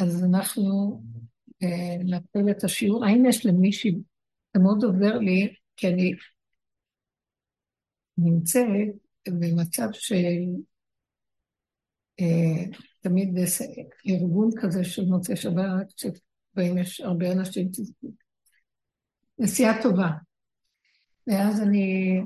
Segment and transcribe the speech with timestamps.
[0.00, 1.02] אז אנחנו
[1.62, 3.04] אה, נתחיל את השיעור.
[3.04, 3.94] האם יש למישהי,
[4.54, 6.12] זה מאוד עובר לי, כי אני
[8.18, 8.66] נמצאת
[9.28, 10.24] במצב של
[12.20, 13.38] אה, תמיד
[14.08, 17.70] ארגון כזה של מוצאי שבת, שבהם יש הרבה אנשים,
[19.38, 20.08] נסיעה טובה.
[21.26, 22.18] ואז אני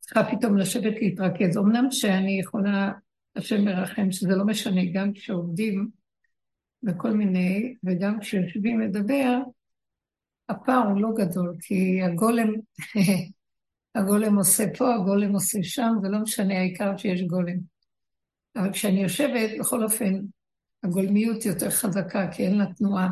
[0.00, 1.56] צריכה פתאום לשבת להתרכז.
[1.56, 2.92] אמנם שאני יכולה,
[3.36, 5.90] השם מרחם, שזה לא משנה, גם כשעובדים
[6.86, 9.38] וכל מיני, וגם כשיושבים לדבר,
[10.48, 12.48] הפער הוא לא גדול, כי הגולם,
[13.94, 17.56] הגולם עושה פה, הגולם עושה שם, זה לא משנה, העיקר שיש גולם.
[18.56, 20.14] אבל כשאני יושבת, בכל אופן,
[20.82, 23.08] הגולמיות יותר חזקה, כי אין לה תנועה.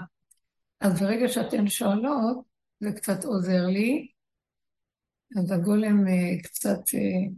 [0.81, 2.45] אז ברגע שאתן שואלות,
[2.81, 4.09] זה קצת עוזר לי,
[5.37, 7.33] אז הגולם uh, קצת uh,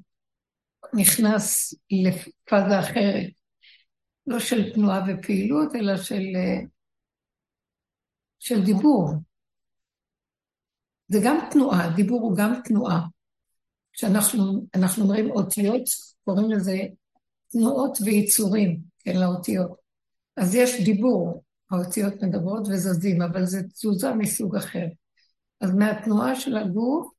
[0.94, 3.45] נכנס לפאזה אחרת.
[4.26, 6.66] לא של תנועה ופעילות, אלא של, uh,
[8.38, 9.10] של דיבור.
[11.08, 13.06] זה גם תנועה, דיבור הוא גם תנועה.
[13.92, 14.62] כשאנחנו
[14.98, 15.82] אומרים אותיות,
[16.24, 16.78] קוראים לזה
[17.48, 19.70] תנועות ויצורים, כן, לאותיות.
[20.36, 24.86] אז יש דיבור, האותיות מדברות וזזים, אבל זה תזוזה מסוג אחר.
[25.60, 27.12] אז מהתנועה של הגוף,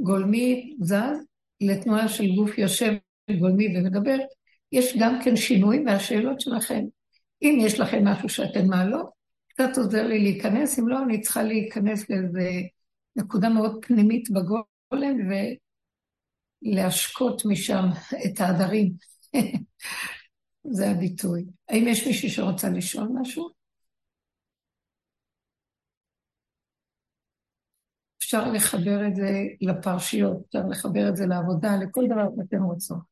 [0.00, 1.16] גולמי זז,
[1.60, 2.92] לתנועה של גוף יושב
[3.40, 4.16] גולמי ומדבר,
[4.72, 6.84] יש גם כן שינוי, והשאלות שלכם,
[7.42, 9.10] אם יש לכם משהו שאתן מעלות,
[9.48, 12.50] קצת עוזר לי להיכנס, אם לא, אני צריכה להיכנס לאיזה
[13.16, 15.16] נקודה מאוד פנימית בגולם
[16.62, 17.84] ולהשקות משם
[18.26, 18.92] את העדרים.
[20.76, 21.44] זה הביטוי.
[21.68, 23.50] האם יש מישהי שרוצה לשאול משהו?
[28.18, 33.11] אפשר לחבר את זה לפרשיות, אפשר לחבר את זה לעבודה, לכל דבר שאתם רוצות.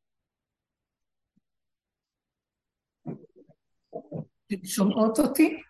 [4.55, 5.62] אתם שומעות אותי?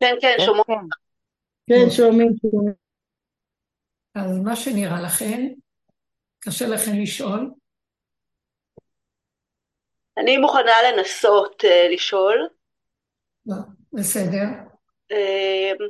[0.00, 0.66] כן, כן, שומעות.
[1.66, 2.32] כן, כן שומעים.
[4.14, 5.40] אז מה שנראה לכם,
[6.40, 7.50] קשה לכם לשאול?
[10.18, 12.48] אני מוכנה לנסות uh, לשאול.
[13.46, 13.56] לא,
[13.92, 14.44] בסדר.
[15.12, 15.82] Uh,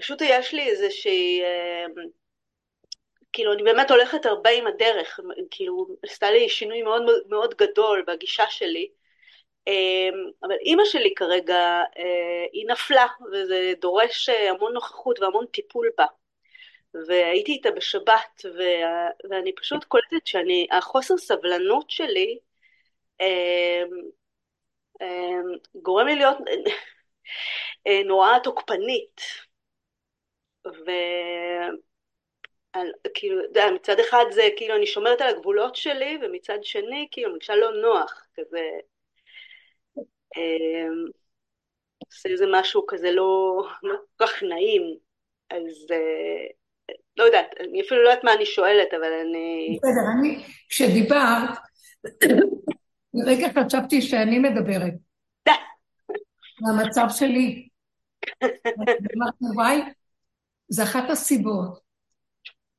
[0.00, 2.00] פשוט יש לי איזושהי, uh,
[3.32, 5.20] כאילו אני באמת הולכת הרבה עם הדרך,
[5.50, 9.03] כאילו עשתה לי שינוי מאוד מאוד גדול בגישה שלי, uh,
[10.42, 11.98] אבל אימא שלי כרגע uh,
[12.52, 16.06] היא נפלה וזה דורש המון נוכחות והמון טיפול בה.
[17.06, 18.42] והייתי איתה בשבת,
[19.30, 22.38] ואני פשוט קולטת שאני, החוסר סבלנות שלי,
[23.20, 23.26] אמ,
[25.02, 25.42] אמ,
[25.74, 26.38] גורם לי להיות
[27.86, 29.20] אה, נורא תוקפנית.
[30.66, 31.80] וכאילו,
[33.40, 37.56] אתה יודע, מצד אחד זה כאילו אני שומרת על הגבולות שלי, ומצד שני כאילו מרגישה
[37.56, 38.70] לא נוח, כזה...
[40.36, 41.04] אמ,
[42.06, 44.82] עושה איזה משהו כזה לא, לא כל כך נעים,
[45.50, 46.46] אז אה,
[47.16, 49.76] לא יודעת, אני אפילו לא יודעת מה אני שואלת, אבל אני...
[49.76, 51.58] בסדר, אני, כשדיברת,
[53.14, 54.94] לרגע חשבתי שאני מדברת.
[56.60, 57.68] מהמצב שלי.
[59.16, 59.80] אמרתי, וואי,
[60.68, 61.78] זה אחת הסיבות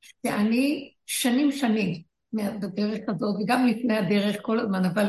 [0.00, 2.02] שאני שנים שנים
[2.32, 5.08] בדרך הזאת, וגם לפני הדרך כל הזמן, אבל...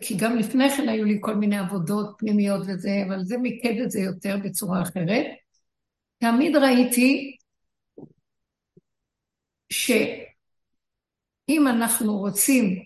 [0.00, 3.90] כי גם לפני כן היו לי כל מיני עבודות פנימיות וזה, אבל זה מיקד את
[3.90, 5.26] זה יותר בצורה אחרת.
[6.18, 7.36] תמיד ראיתי
[9.72, 12.84] שאם אנחנו רוצים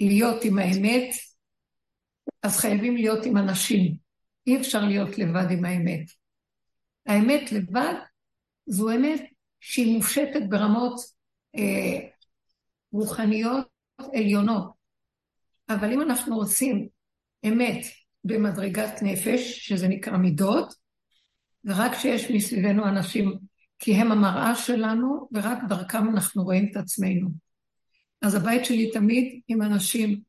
[0.00, 1.14] להיות עם האמת,
[2.42, 3.96] אז חייבים להיות עם אנשים.
[4.46, 6.10] אי אפשר להיות לבד עם האמת.
[7.06, 7.94] האמת לבד
[8.66, 9.20] זו אמת
[9.60, 11.00] שהיא מופשטת ברמות
[11.56, 12.08] אה,
[12.92, 13.69] רוחניות
[14.14, 14.70] עליונות.
[15.68, 16.88] אבל אם אנחנו רוצים
[17.48, 17.84] אמת
[18.24, 20.74] במדרגת נפש, שזה נקרא מידות,
[21.64, 23.38] ורק כשיש מסביבנו אנשים,
[23.78, 27.28] כי הם המראה שלנו, ורק דרכם אנחנו רואים את עצמנו.
[28.22, 30.20] אז הבית שלי תמיד עם אנשים.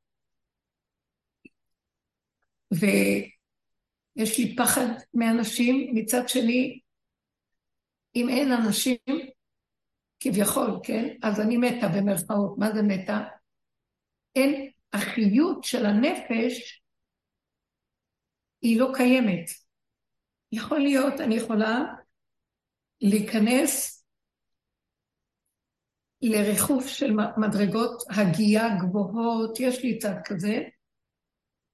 [2.72, 6.80] ויש לי פחד מאנשים, מצד שני,
[8.16, 8.98] אם אין אנשים,
[10.20, 11.16] כביכול, כן?
[11.24, 12.58] אז אני מתה במרכאות.
[12.58, 13.24] מה זה מתה?
[14.36, 16.84] אין, החיות של הנפש
[18.62, 19.50] היא לא קיימת.
[20.52, 21.84] יכול להיות, אני יכולה
[23.02, 24.06] להיכנס
[26.22, 30.64] לריחוף של מדרגות הגייה גבוהות, יש לי צד כזה,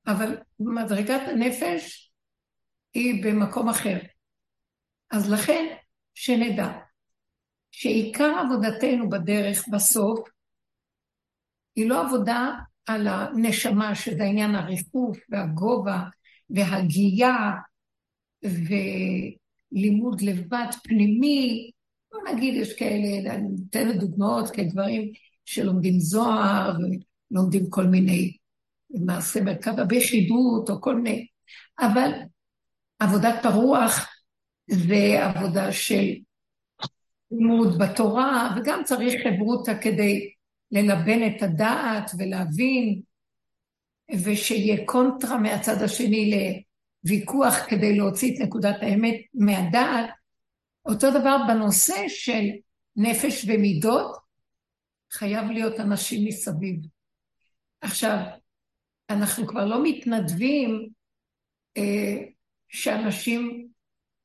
[0.08, 2.12] אבל מדרגת הנפש
[2.94, 3.98] היא במקום אחר.
[5.12, 5.76] אז לכן,
[6.14, 6.68] שנדע
[7.72, 10.30] שעיקר עבודתנו בדרך בסוף
[11.78, 12.52] היא לא עבודה
[12.86, 16.04] על הנשמה, שזה עניין הריחוף והגובה
[16.50, 17.52] והגייה
[18.44, 21.72] ולימוד לבד פנימי.
[22.12, 25.12] בוא נגיד, יש כאלה, אני נותנת דוגמאות כדברים
[25.46, 26.78] שלומדים זוהר
[27.32, 28.38] ולומדים כל מיני
[28.90, 31.28] מעשי מרכבה ביחידות או כל מיני,
[31.80, 32.12] אבל
[33.00, 34.08] עבודת הרוח
[34.70, 36.06] זה עבודה של
[37.32, 40.37] לימוד בתורה, וגם צריך חברותא כדי
[40.72, 43.02] ללבן את הדעת ולהבין,
[44.24, 46.54] ושיהיה קונטרה מהצד השני
[47.04, 50.10] לוויכוח כדי להוציא את נקודת האמת מהדעת.
[50.86, 52.46] אותו דבר בנושא של
[52.96, 54.18] נפש ומידות,
[55.12, 56.80] חייב להיות אנשים מסביב.
[57.82, 58.18] עכשיו,
[59.10, 60.90] אנחנו כבר לא מתנדבים
[61.78, 62.24] אה,
[62.68, 63.68] שאנשים,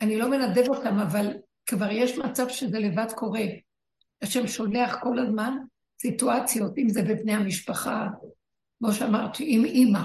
[0.00, 1.32] אני לא מנדב אותם, אבל
[1.66, 3.44] כבר יש מצב שזה לבד קורה.
[4.22, 5.56] השם שולח כל הזמן
[6.02, 8.08] סיטואציות, אם זה בבני המשפחה,
[8.78, 10.02] כמו שאמרתי, עם אימא.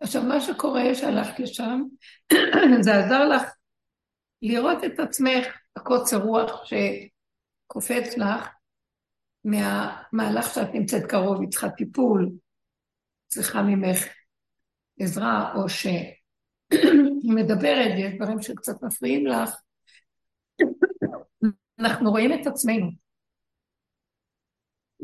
[0.00, 1.82] עכשיו, מה שקורה, שהלכת לשם,
[2.84, 3.42] זה עזר לך
[4.42, 8.48] לראות את עצמך, הקוצר רוח שקופץ לך
[9.44, 12.30] מהמהלך שאת נמצאת קרוב, היא צריכה טיפול,
[13.28, 14.04] צריכה ממך
[15.00, 16.14] עזרה, או שהיא
[17.36, 19.50] מדברת ויש דברים שקצת מפריעים לך,
[21.80, 23.01] אנחנו רואים את עצמנו.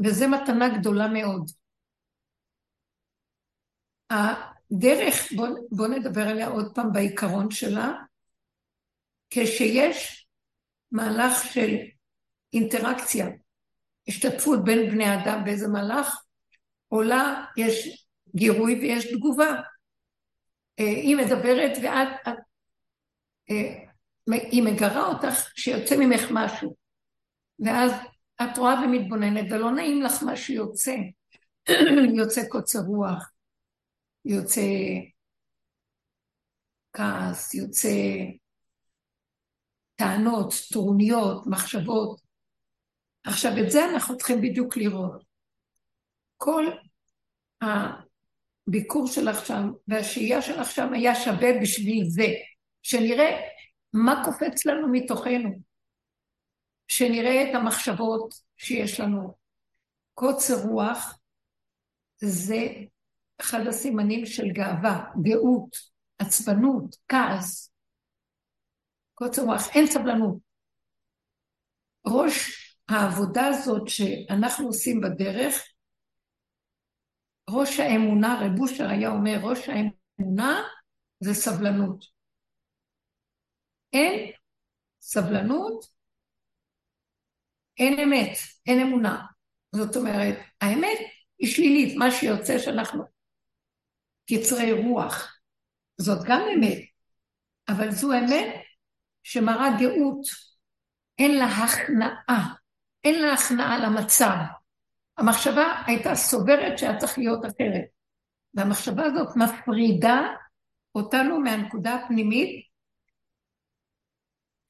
[0.05, 1.51] וזו מתנה גדולה מאוד.
[4.11, 7.93] הדרך, בואו בוא נדבר עליה עוד פעם בעיקרון שלה,
[9.31, 10.29] כשיש
[10.93, 11.77] מהלך של
[12.53, 13.27] אינטראקציה,
[14.09, 16.23] השתתפות בין בני אדם באיזה מהלך,
[16.89, 18.07] עולה, יש
[18.37, 19.51] גירוי ויש תגובה.
[20.79, 22.39] אה, היא מדברת ואת, את,
[23.51, 23.89] אה,
[24.51, 26.77] היא מגרה אותך שיוצא ממך משהו.
[27.59, 27.93] ואז
[28.43, 30.97] את רואה ומתבוננת, ולא נעים לך מה שיוצא.
[32.19, 33.33] יוצא קוצר רוח,
[34.25, 34.61] יוצא
[36.93, 37.89] כעס, יוצא
[39.95, 42.21] טענות, טרוניות, מחשבות.
[43.25, 45.25] עכשיו, את זה אנחנו צריכים בדיוק לראות.
[46.37, 46.65] כל
[47.61, 52.27] הביקור שלך שם והשהייה שלך שם היה שווה בשביל זה,
[52.83, 53.41] שנראה
[53.93, 55.68] מה קופץ לנו מתוכנו,
[56.89, 59.35] שנראה את המחשבות שיש לנו.
[60.15, 61.19] קוצר רוח
[62.17, 62.67] זה
[63.41, 65.77] אחד הסימנים של גאווה, גאות,
[66.19, 67.73] עצבנות, כעס.
[69.15, 70.39] קוצר רוח, אין סבלנות.
[72.07, 72.35] ראש
[72.89, 75.73] העבודה הזאת שאנחנו עושים בדרך,
[77.51, 80.63] ראש האמונה, רב אושר היה אומר, ראש האמונה
[81.21, 82.05] זה סבלנות.
[83.93, 84.33] אין
[85.01, 85.98] סבלנות,
[87.79, 89.27] אין אמת, אין אמונה.
[89.73, 90.99] זאת אומרת, האמת
[91.39, 93.05] היא שלילית, מה שיוצא שאנחנו
[94.31, 95.39] קצרי רוח.
[95.99, 96.79] זאת גם אמת,
[97.69, 98.55] אבל זו אמת
[99.23, 100.27] שמראה גאות,
[101.19, 102.55] אין לה הכנעה,
[103.05, 104.37] אין לה הכנעה למצב.
[105.19, 107.85] המחשבה הייתה סוברת שהיה צריך להיות אחרת.
[108.55, 110.21] והמחשבה הזאת מפרידה
[110.95, 112.67] אותנו מהנקודה הפנימית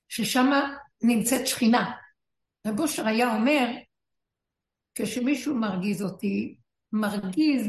[0.08, 0.50] ששם
[1.02, 1.90] נמצאת שכינה.
[2.69, 3.67] רב אושר היה אומר,
[4.94, 6.56] כשמישהו מרגיז אותי,
[6.93, 7.67] מרגיז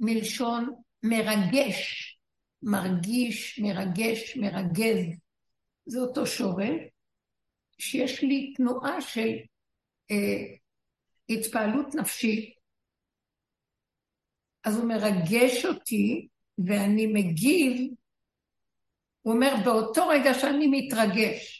[0.00, 2.12] מלשון מרגש,
[2.62, 5.16] מרגיש, מרגש, מרגז.
[5.86, 6.80] זה אותו שורש,
[7.78, 9.36] שיש לי תנועה של
[10.10, 10.56] אה,
[11.28, 12.56] התפעלות נפשית,
[14.64, 16.28] אז הוא מרגש אותי
[16.66, 17.94] ואני מגיב,
[19.22, 21.55] הוא אומר באותו רגע שאני מתרגש.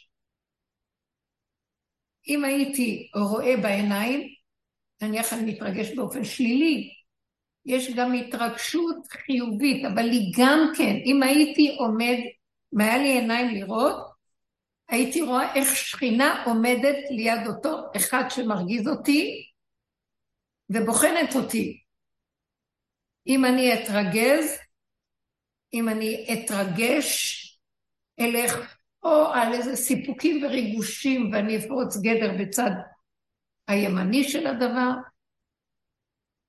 [2.27, 4.33] אם הייתי רואה בעיניים,
[5.01, 6.93] נניח אני מתרגש באופן שלילי,
[7.65, 12.17] יש גם התרגשות חיובית, אבל היא גם כן, אם הייתי עומד,
[12.73, 13.95] אם היה לי עיניים לראות,
[14.89, 19.49] הייתי רואה איך שכינה עומדת ליד אותו אחד שמרגיז אותי
[20.69, 21.83] ובוחנת אותי.
[23.27, 24.59] אם אני אתרגז,
[25.73, 27.43] אם אני אתרגש,
[28.19, 32.71] אלך או על איזה סיפוקים וריגושים ואני אפרוץ גדר בצד
[33.67, 34.91] הימני של הדבר,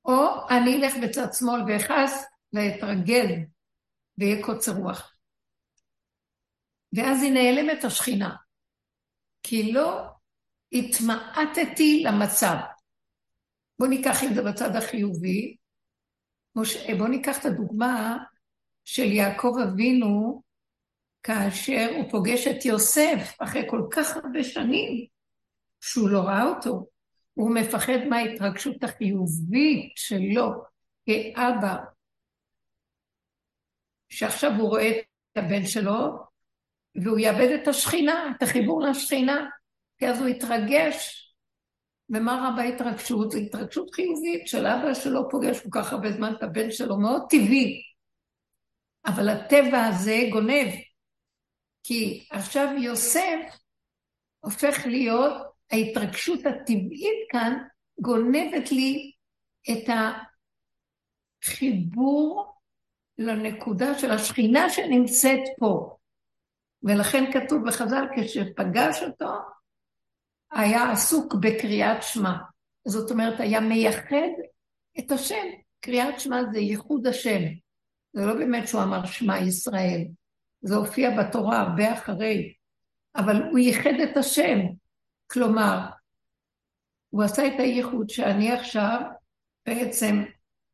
[0.04, 3.30] או אני אלך בצד שמאל ואכעס ואתרגז
[4.18, 5.14] ויהיה קוצר רוח.
[6.92, 8.36] ואז היא נעלמת השכינה,
[9.42, 10.04] כי לא
[10.72, 12.56] התמעטתי למצב.
[13.78, 15.56] בואו ניקח את זה בצד החיובי.
[16.98, 18.16] בואו ניקח את הדוגמה
[18.84, 20.42] של יעקב אבינו,
[21.22, 25.06] כאשר הוא פוגש את יוסף אחרי כל כך הרבה שנים,
[25.80, 26.86] שהוא לא ראה אותו.
[27.34, 30.52] הוא מפחד מההתרגשות החיובית שלו
[31.06, 31.76] כאבא,
[34.08, 36.18] שעכשיו הוא רואה את הבן שלו,
[37.02, 39.48] והוא יאבד את השכינה, את החיבור לשכינה,
[39.98, 41.24] כי אז הוא יתרגש.
[42.10, 43.30] ומה רע בהתרגשות?
[43.30, 47.22] זו התרגשות חיובית של אבא שלא פוגש כל כך הרבה זמן את הבן שלו, מאוד
[47.30, 47.82] טבעי.
[49.06, 50.68] אבל הטבע הזה גונב,
[51.88, 53.58] כי עכשיו יוסף
[54.40, 55.32] הופך להיות,
[55.70, 57.58] ההתרגשות הטבעית כאן
[58.00, 59.12] גונבת לי
[59.70, 59.84] את
[61.44, 62.54] החיבור
[63.18, 65.96] לנקודה של השכינה שנמצאת פה.
[66.82, 69.32] ולכן כתוב בחז"ל, כשפגש אותו,
[70.52, 72.36] היה עסוק בקריאת שמע.
[72.84, 74.28] זאת אומרת, היה מייחד
[74.98, 75.46] את השם.
[75.80, 77.40] קריאת שמע זה ייחוד השם.
[78.12, 80.04] זה לא באמת שהוא אמר שמע ישראל.
[80.62, 82.52] זה הופיע בתורה הרבה אחרי.
[83.16, 84.58] אבל הוא ייחד את השם.
[85.26, 85.78] כלומר,
[87.10, 89.00] הוא עשה את הייחוד שאני עכשיו
[89.66, 90.24] בעצם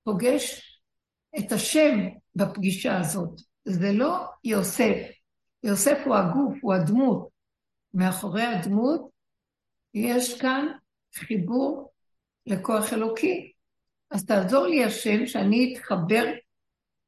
[0.05, 0.75] פוגש
[1.39, 1.99] את השם
[2.35, 3.41] בפגישה הזאת.
[3.65, 4.97] זה לא יוסף.
[5.63, 7.29] יוסף הוא הגוף, הוא הדמות.
[7.95, 9.11] מאחורי הדמות
[9.95, 10.67] יש כאן
[11.15, 11.93] חיבור
[12.47, 13.53] לכוח אלוקי.
[14.11, 16.25] אז תעזור לי השם שאני אתחבר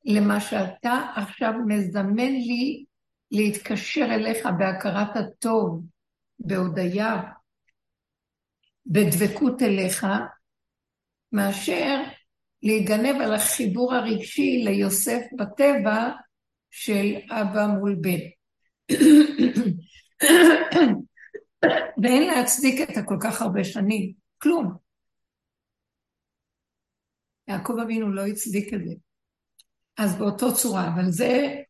[0.06, 2.84] למה שאתה עכשיו מזמן לי
[3.30, 5.84] להתקשר אליך בהכרת הטוב,
[6.38, 7.22] בהודיה,
[8.86, 10.06] בדבקות אליך,
[11.32, 12.02] מאשר
[12.62, 16.10] להיגנב על החיבור הרגשי ליוסף בטבע
[16.70, 18.18] של אבא מול בן.
[22.02, 24.74] ואין להצדיק את הכל כך הרבה שנים, כלום.
[27.48, 29.05] יעקב אבינו לא הצדיק את זה.
[29.98, 31.62] אז באותו צורה, אבל זה,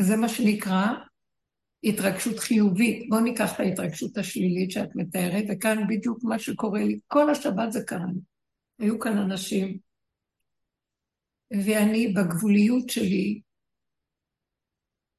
[0.00, 0.86] זה מה שנקרא
[1.84, 3.08] התרגשות חיובית.
[3.08, 6.98] בואו ניקח את ההתרגשות השלילית שאת מתארת, וכאן בדיוק מה שקורה לי.
[7.06, 8.20] כל השבת זה קרה לי.
[8.78, 9.78] היו כאן אנשים,
[11.50, 13.40] ואני בגבוליות שלי,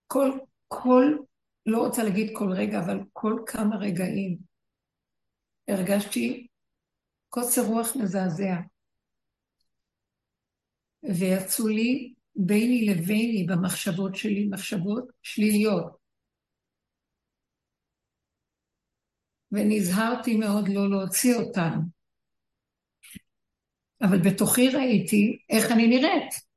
[0.08, 1.18] כל, כל
[1.66, 4.38] לא רוצה להגיד כל רגע, אבל כל כמה רגעים
[5.68, 6.48] הרגשתי
[7.30, 8.56] קוצר רוח מזעזע.
[11.04, 16.00] ויצאו לי ביני לביני במחשבות שלי, מחשבות שליליות.
[19.52, 21.80] ונזהרתי מאוד לא להוציא אותן.
[24.02, 26.50] אבל בתוכי ראיתי איך אני נראית.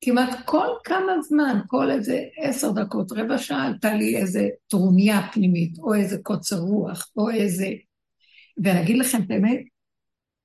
[0.00, 5.78] כמעט כל כמה זמן, כל איזה עשר דקות, רבע שעה, עלתה לי איזה טרוניה פנימית,
[5.78, 7.68] או איזה קוצר רוח, או איזה...
[8.64, 9.60] ואגיד לכם את האמת,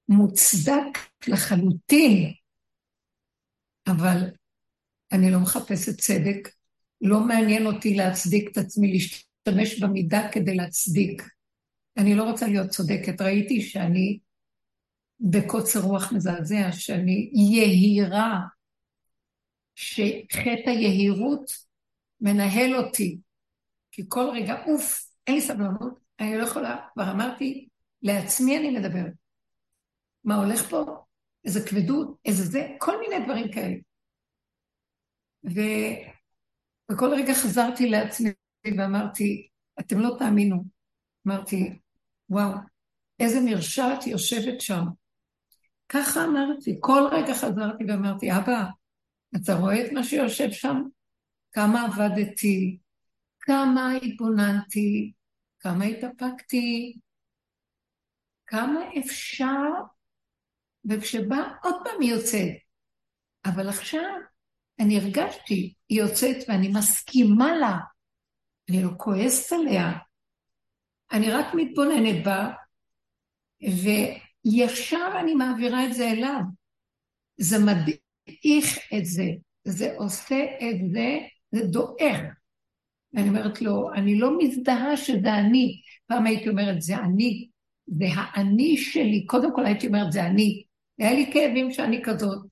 [0.09, 2.33] מוצדק לחלוטין,
[3.87, 4.17] אבל
[5.11, 6.49] אני לא מחפשת צדק,
[7.01, 11.23] לא מעניין אותי להצדיק את עצמי, להשתמש במידה כדי להצדיק.
[11.97, 13.21] אני לא רוצה להיות צודקת.
[13.21, 14.19] ראיתי שאני
[15.19, 18.39] בקוצר רוח מזעזע, שאני יהירה
[19.75, 21.51] שחטא היהירות
[22.21, 23.17] מנהל אותי,
[23.91, 27.67] כי כל רגע, אוף, אין לי סבלנות, אני לא יכולה, כבר אמרתי,
[28.01, 29.13] לעצמי אני מדברת.
[30.23, 31.03] מה הולך פה?
[31.45, 33.75] איזה כבדות, איזה זה, כל מיני דברים כאלה.
[35.45, 35.59] ו...
[36.91, 38.29] וכל רגע חזרתי לעצמי
[38.77, 39.47] ואמרתי,
[39.79, 40.63] אתם לא תאמינו.
[41.27, 41.79] אמרתי,
[42.29, 42.51] וואו,
[43.19, 44.83] איזה מרשעת יושבת שם.
[45.89, 48.63] ככה אמרתי, כל רגע חזרתי ואמרתי, אבא,
[49.35, 50.83] אתה רואה את מה שיושב שם?
[51.51, 52.77] כמה עבדתי,
[53.39, 55.11] כמה התבוננתי,
[55.59, 56.97] כמה התאפקתי,
[58.47, 59.69] כמה אפשר,
[60.89, 62.53] וכשבא עוד פעם היא יוצאת.
[63.45, 64.19] אבל עכשיו
[64.79, 67.77] אני הרגשתי, היא יוצאת ואני מסכימה לה,
[68.69, 69.91] אני לא כועסת עליה,
[71.11, 72.49] אני רק מתבוננת בה,
[73.61, 76.41] וישר אני מעבירה את זה אליו.
[77.37, 77.97] זה מדהים.
[78.27, 79.25] איך את זה,
[79.63, 81.17] זה עושה את זה,
[81.51, 82.21] זה דועך.
[83.13, 85.81] ואני אומרת לו, אני לא מזדהה שזה אני.
[86.07, 87.49] פעם הייתי אומרת, זה אני,
[87.87, 89.25] זה האני שלי.
[89.25, 90.63] קודם כל הייתי אומרת, זה אני.
[90.99, 92.45] היה לי כאבים שאני כזאת.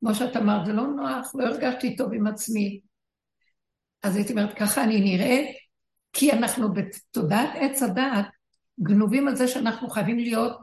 [0.00, 2.80] כמו שאת אמרת, זה לא נוח, לא הרגשתי טוב עם עצמי.
[4.02, 5.56] אז הייתי אומרת, ככה אני נראית,
[6.12, 8.26] כי אנחנו בתודעת עץ הדעת
[8.80, 10.60] גנובים על זה שאנחנו חייבים להיות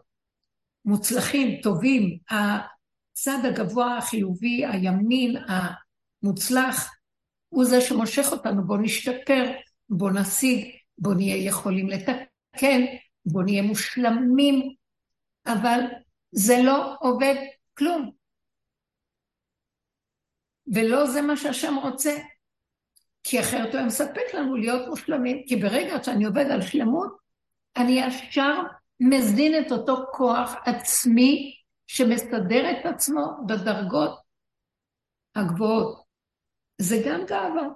[0.86, 2.18] מוצלחים, טובים.
[2.30, 5.36] הצד הגבוה, החיובי, הימין,
[6.24, 6.94] המוצלח,
[7.50, 9.52] הוא זה שמושך אותנו, בואו נשתפר,
[9.90, 12.82] בואו נשיג, בואו נהיה יכולים לתקן,
[13.26, 14.74] בואו נהיה מושלמים,
[15.46, 15.80] אבל
[16.32, 17.36] זה לא עובד
[17.78, 18.12] כלום.
[20.74, 22.18] ולא זה מה שהשם רוצה,
[23.24, 27.18] כי אחרת הוא מספק לנו להיות מושלמים, כי ברגע שאני עובד על שלמות,
[27.78, 28.62] אני ישר
[29.00, 31.56] מזין את אותו כוח עצמי
[31.88, 34.20] שמסדר את עצמו בדרגות
[35.36, 36.04] הגבוהות.
[36.78, 37.68] זה גם גאווה.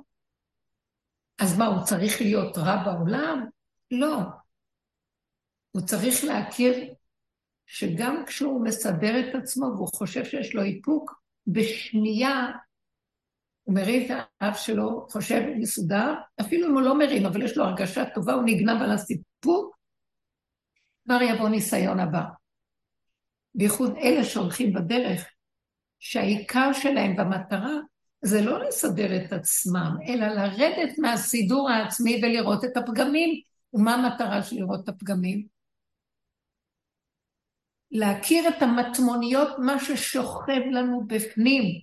[1.39, 3.45] אז מה, הוא צריך להיות רע בעולם?
[3.91, 4.17] לא.
[5.71, 6.93] הוא צריך להכיר
[7.65, 12.51] שגם כשהוא מסדר את עצמו והוא חושב שיש לו איפוק, בשנייה
[13.63, 17.63] הוא מרים את האף שלו, חושב מסודר, אפילו אם הוא לא מרים, אבל יש לו
[17.63, 19.77] הרגשה טובה, הוא נגנב על הסיפוק,
[21.05, 22.24] כבר יבוא ניסיון הבא.
[23.55, 25.29] בייחוד אלה שהולכים בדרך,
[26.00, 27.74] שהעיקר שלהם במטרה
[28.22, 33.41] זה לא לסדר את עצמם, אלא לרדת מהסידור העצמי ולראות את הפגמים.
[33.74, 35.54] ומה המטרה של לראות את הפגמים?
[37.92, 41.82] להכיר את המטמוניות, מה ששוכב לנו בפנים.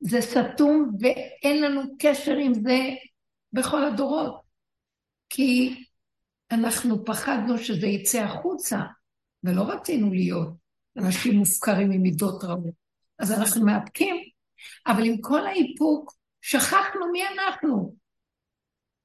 [0.00, 2.78] זה סתום ואין לנו קשר עם זה
[3.52, 4.40] בכל הדורות.
[5.28, 5.84] כי
[6.50, 8.78] אנחנו פחדנו שזה יצא החוצה,
[9.44, 10.48] ולא רצינו להיות
[10.96, 12.74] אנשים מופקרים עם מידות רעות.
[13.18, 14.16] אז אנחנו מאפקים,
[14.86, 17.96] אבל עם כל האיפוק, שכחנו מי אנחנו.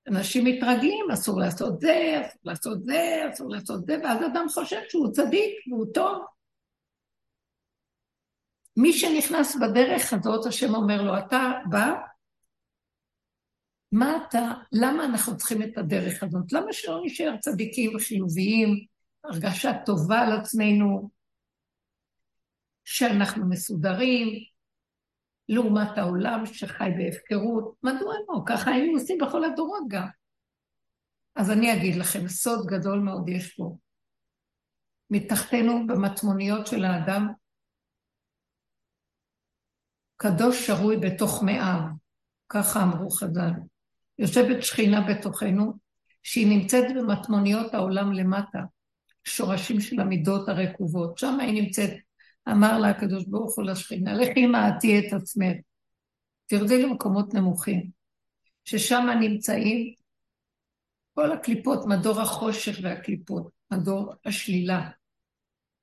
[0.08, 5.12] אנשים מתרגלים, אסור לעשות זה, אסור לעשות זה, אסור לעשות זה, ואז אדם חושב שהוא
[5.12, 6.26] צדיק והוא טוב.
[8.78, 11.94] מי שנכנס בדרך הזאת, השם אומר לו, אתה בא,
[13.92, 16.54] מה אתה, למה אנחנו צריכים את הדרך הזאת?
[16.54, 18.86] למה שלא נשאר צדיקים וחיוביים,
[19.24, 21.10] הרגשה טובה על עצמנו,
[22.86, 24.44] שאנחנו מסודרים,
[25.50, 27.76] לעומת העולם שחי בהפקרות.
[27.84, 28.42] מדוע לא?
[28.46, 30.08] ככה היינו עושים בכל הדורות גם.
[31.36, 33.78] אז אני אגיד לכם, סוד גדול מאוד יש פה.
[35.10, 37.28] מתחתנו במטמוניות של האדם,
[40.18, 41.80] קדוש שרוי בתוך מאיו,
[42.50, 43.52] ככה אמרו חז"ל.
[44.20, 45.74] יושבת שכינה בתוכנו,
[46.24, 48.60] שהיא נמצאת במטמוניות העולם למטה,
[49.24, 51.90] שורשים של המידות הרקובות, שם היא נמצאת
[52.50, 55.58] אמר לה הקדוש ברוך הוא לשכינה, לכי מעטי את עצמך,
[56.46, 57.90] תרדי למקומות נמוכים,
[58.66, 59.94] ששם נמצאים
[61.14, 64.90] כל הקליפות, מדור החושך והקליפות, מדור השלילה.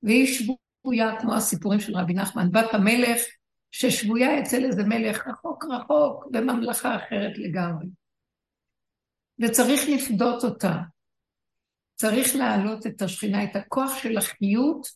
[0.02, 3.20] והיא שבויה, כמו הסיפורים של רבי נחמן, בת המלך,
[3.70, 7.86] ששבויה אצל איזה מלך רחוק רחוק, בממלכה אחרת לגמרי.
[9.38, 10.76] וצריך לפדות אותה.
[11.94, 14.86] צריך להעלות את השכינה, את הכוח של החיות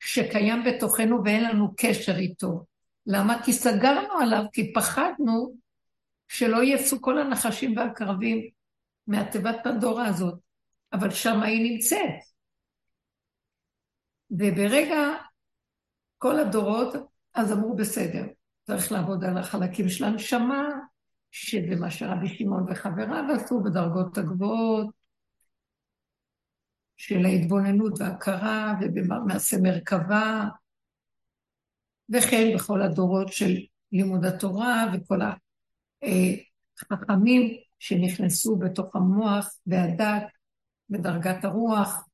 [0.00, 2.64] שקיים בתוכנו ואין לנו קשר איתו.
[3.06, 3.42] למה?
[3.42, 5.56] כי סגרנו עליו, כי פחדנו
[6.28, 8.48] שלא יצאו כל הנחשים והקרבים
[9.06, 10.38] מהתיבת פנדורה הזאת,
[10.92, 12.20] אבל שם היא נמצאת.
[14.30, 15.14] וברגע
[16.18, 16.94] כל הדורות,
[17.34, 18.24] אז אמרו בסדר,
[18.62, 20.68] צריך לעבוד על החלקים של הנשמה,
[21.30, 25.03] שזה מה שרבי שמעון וחבריו עשו בדרגות הגבוהות,
[26.96, 30.44] של ההתבוננות וההכרה ובמעשה מרכבה,
[32.08, 33.56] וכן בכל הדורות של
[33.92, 35.18] לימוד התורה וכל
[36.90, 40.22] החכמים שנכנסו בתוך המוח והדת
[40.90, 42.08] בדרגת הרוח,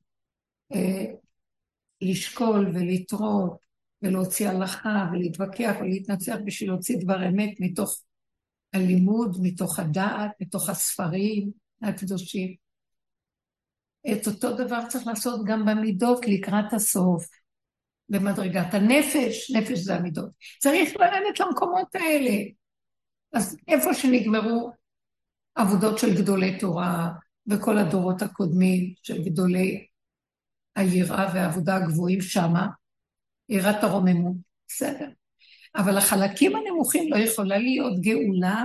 [2.01, 3.59] לשקול ולתרות
[4.03, 8.03] ולהוציא הלכה ולהתווכח ולהתנצח בשביל להוציא דבר אמת מתוך
[8.73, 11.51] הלימוד, מתוך הדעת, מתוך הספרים
[11.83, 12.70] הקדושים.
[14.13, 17.27] את אותו דבר צריך לעשות גם במידות לקראת הסוף,
[18.09, 20.31] במדרגת הנפש, נפש זה המידות.
[20.59, 22.43] צריך לרדת למקומות האלה.
[23.33, 24.73] אז איפה שנגמרו
[25.55, 27.09] עבודות של גדולי תורה
[27.47, 29.87] וכל הדורות הקודמים של גדולי
[30.77, 32.67] היראה והעבודה הגבוהים שמה,
[33.49, 34.37] יראת הרוממות,
[34.69, 35.09] בסדר.
[35.77, 38.65] אבל החלקים הנמוכים לא יכולה להיות גאולה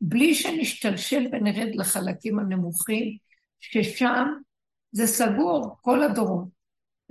[0.00, 3.16] בלי שנשתלשל ונרד לחלקים הנמוכים,
[3.60, 4.26] ששם
[4.94, 6.48] זה סגור כל הדורות.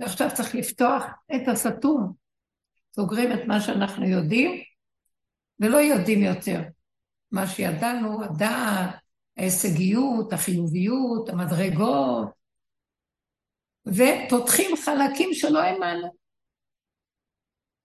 [0.00, 2.12] ועכשיו צריך לפתוח את הסתום.
[2.96, 4.62] סוגרים את מה שאנחנו יודעים,
[5.60, 6.62] ולא יודעים יותר.
[7.30, 8.94] מה שידענו, הדעת,
[9.36, 12.28] ההישגיות, החיוביות, המדרגות,
[13.86, 16.08] ופותחים חלקים שלא האמנו.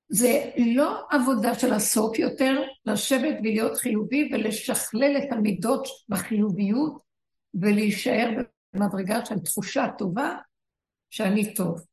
[0.10, 7.02] זה לא עבודה של הסוף יותר, לשבת ולהיות חיובי ולשכלל את המידות בחיוביות
[7.54, 8.30] ולהישאר
[8.74, 10.38] במדרגה של תחושה טובה
[11.10, 11.86] שאני טוב.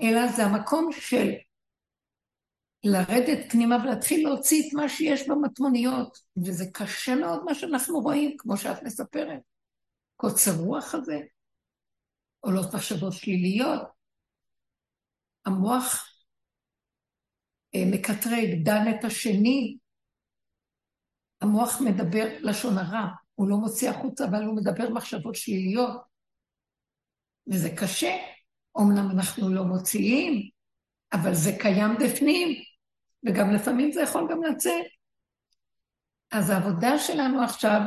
[0.00, 1.30] אלא זה המקום של
[2.84, 8.56] לרדת פנימה ולהתחיל להוציא את מה שיש במטמוניות, וזה קשה מאוד מה שאנחנו רואים, כמו
[8.56, 9.40] שאת מספרת.
[10.16, 11.18] קוצר רוח הזה,
[12.40, 13.82] עולות מחשבות שליליות.
[15.46, 16.10] המוח
[17.74, 19.76] אה, מקטרג, דן את השני.
[21.40, 23.23] המוח מדבר לשון הרע.
[23.34, 26.00] הוא לא מוציא החוצה, אבל הוא מדבר מחשבות שליליות.
[27.46, 28.16] וזה קשה.
[28.78, 30.50] אמנם אנחנו לא מוציאים,
[31.12, 32.62] אבל זה קיים בפנים,
[33.26, 34.84] וגם לפעמים זה יכול גם לצאת.
[36.30, 37.80] אז העבודה שלנו עכשיו,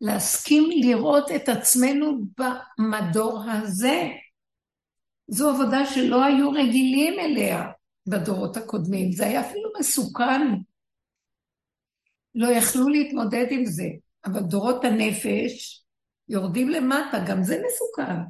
[0.00, 4.08] להסכים לראות את עצמנו במדור הזה.
[5.28, 7.70] זו עבודה שלא היו רגילים אליה
[8.06, 9.12] בדורות הקודמים.
[9.12, 10.40] זה היה אפילו מסוכן.
[12.34, 13.88] לא יכלו להתמודד עם זה.
[14.24, 15.84] אבל דורות הנפש
[16.28, 18.20] יורדים למטה, גם זה מסוכן.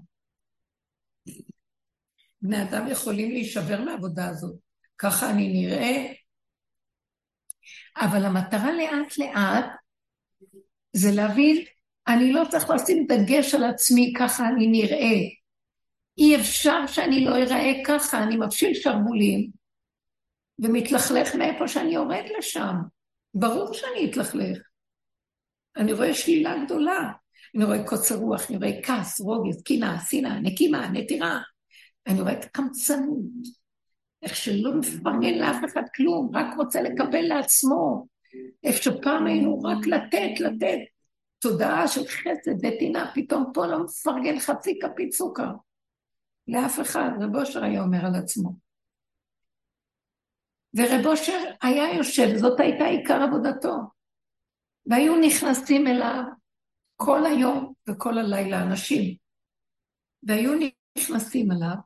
[2.43, 4.57] בני אדם יכולים להישבר מהעבודה הזאת.
[4.99, 6.13] ככה אני נראה.
[7.97, 9.65] אבל המטרה לאט לאט
[10.93, 11.65] זה להבין,
[12.09, 15.19] אני לא צריך לשים דגש על עצמי, ככה אני נראה.
[16.19, 19.51] אי אפשר שאני לא אראה ככה, אני מפשיל שרוולים
[20.59, 22.75] ומתלכלך מאיפה שאני יורד לשם.
[23.35, 24.68] ברור שאני אתלכלך.
[25.79, 27.13] אני רואה שלילה גדולה.
[27.57, 31.41] אני רואה קוצר רוח, אני רואה כעס, רוגז, קנאה, שנאה, נקימה, נטירה.
[32.07, 33.19] אני רואה את הקמצנות,
[34.23, 38.07] איך שלא מפרגן לאף אחד כלום, רק רוצה לקבל לעצמו.
[38.65, 40.79] איפה שפעם היינו רק לתת, לתת.
[41.39, 45.51] תודעה של חסד, נתינה, פתאום פה לא מפרגן חצי כפית סוכר.
[46.49, 48.53] לאף אחד, רב אושר היה אומר על עצמו.
[50.75, 53.98] ורב אושר היה יושב, זאת הייתה עיקר עבודתו.
[54.89, 56.23] והיו נכנסים אליו
[56.97, 59.17] כל היום וכל הלילה אנשים.
[60.23, 60.53] והיו
[60.99, 61.77] נכנסים אליו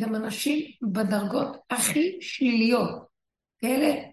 [0.00, 3.06] גם אנשים בדרגות הכי שליליות,
[3.58, 4.10] כאלה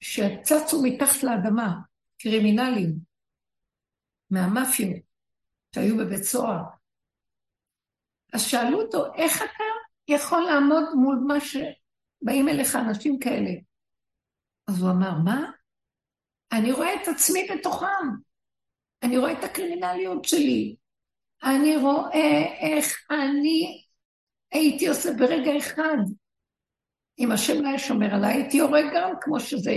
[0.00, 1.80] שצצו מתחת לאדמה,
[2.18, 2.98] קרימינלים,
[4.30, 5.02] מהמאפיות
[5.74, 6.62] שהיו בבית סוהר.
[8.32, 9.64] אז שאלו אותו, איך אתה
[10.08, 13.50] יכול לעמוד מול מה שבאים אליך אנשים כאלה?
[14.68, 15.50] אז הוא אמר, מה?
[16.52, 18.08] אני רואה את עצמי בתוכם.
[19.02, 20.76] אני רואה את הקרימינליות שלי.
[21.42, 23.84] אני רואה איך אני
[24.52, 25.96] הייתי עושה ברגע אחד.
[27.18, 29.74] אם השם לא היה שומר עליי, הייתי יורה גם כמו שזה,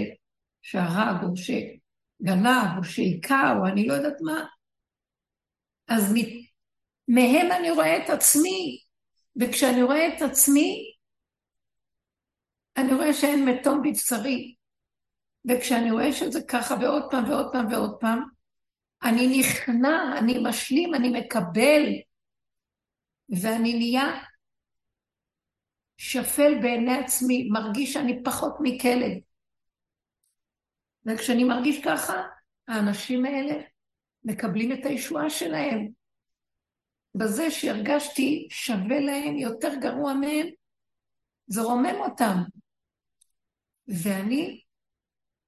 [0.62, 4.46] שהרג או שגנב או שהיכה או אני לא יודעת מה.
[5.88, 6.14] אז
[7.08, 8.80] מהם אני רואה את עצמי,
[9.36, 10.94] וכשאני רואה את עצמי,
[12.78, 14.56] אני רואה שאין מתום בבשרי.
[15.50, 18.24] וכשאני רואה שזה ככה ועוד פעם ועוד פעם ועוד פעם,
[19.04, 21.84] אני נכנע, אני משלים, אני מקבל,
[23.30, 24.24] ואני נהיה
[25.98, 29.12] שפל בעיני עצמי, מרגיש שאני פחות מכלב.
[31.06, 32.14] וכשאני מרגיש ככה,
[32.68, 33.64] האנשים האלה
[34.24, 35.88] מקבלים את הישועה שלהם.
[37.16, 40.48] בזה שהרגשתי שווה להם, יותר גרוע מהם,
[41.48, 42.36] זה רומם אותם.
[43.88, 44.62] ואני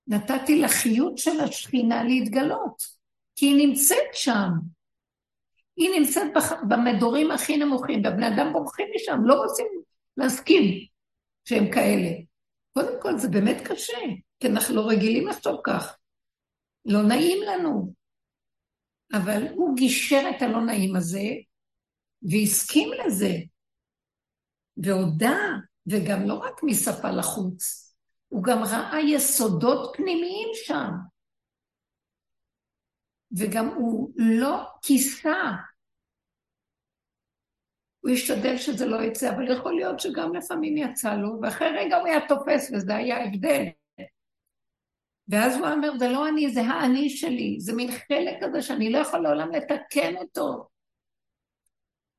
[0.08, 2.84] נתתי לחיות של השכינה להתגלות,
[3.36, 4.50] כי היא נמצאת שם.
[5.76, 6.28] היא נמצאת
[6.68, 9.66] במדורים הכי נמוכים, והבני אדם בורחים משם, לא רוצים
[10.18, 10.88] להסכים
[11.46, 12.10] שהם כאלה.
[12.74, 13.98] קודם כל, זה באמת קשה,
[14.39, 15.98] כי אנחנו לא רגילים לחשוב כך.
[16.86, 17.94] לא נעים לנו.
[19.13, 21.30] אבל הוא גישר את הלא נעים הזה,
[22.22, 23.34] והסכים לזה,
[24.78, 25.38] והודה,
[25.88, 27.83] וגם לא רק משפה לחוץ,
[28.34, 30.89] הוא גם ראה יסודות פנימיים שם.
[33.38, 35.52] וגם הוא לא כיסה.
[38.00, 42.08] הוא השתדל שזה לא יצא, אבל יכול להיות שגם לפעמים יצא לו, ואחרי רגע הוא
[42.08, 43.63] היה תופס, וזה היה הבדל.
[45.28, 48.98] ואז הוא אומר, זה לא אני, זה האני שלי, זה מין חלק כזה שאני לא
[48.98, 50.67] יכול לעולם לתקן אותו.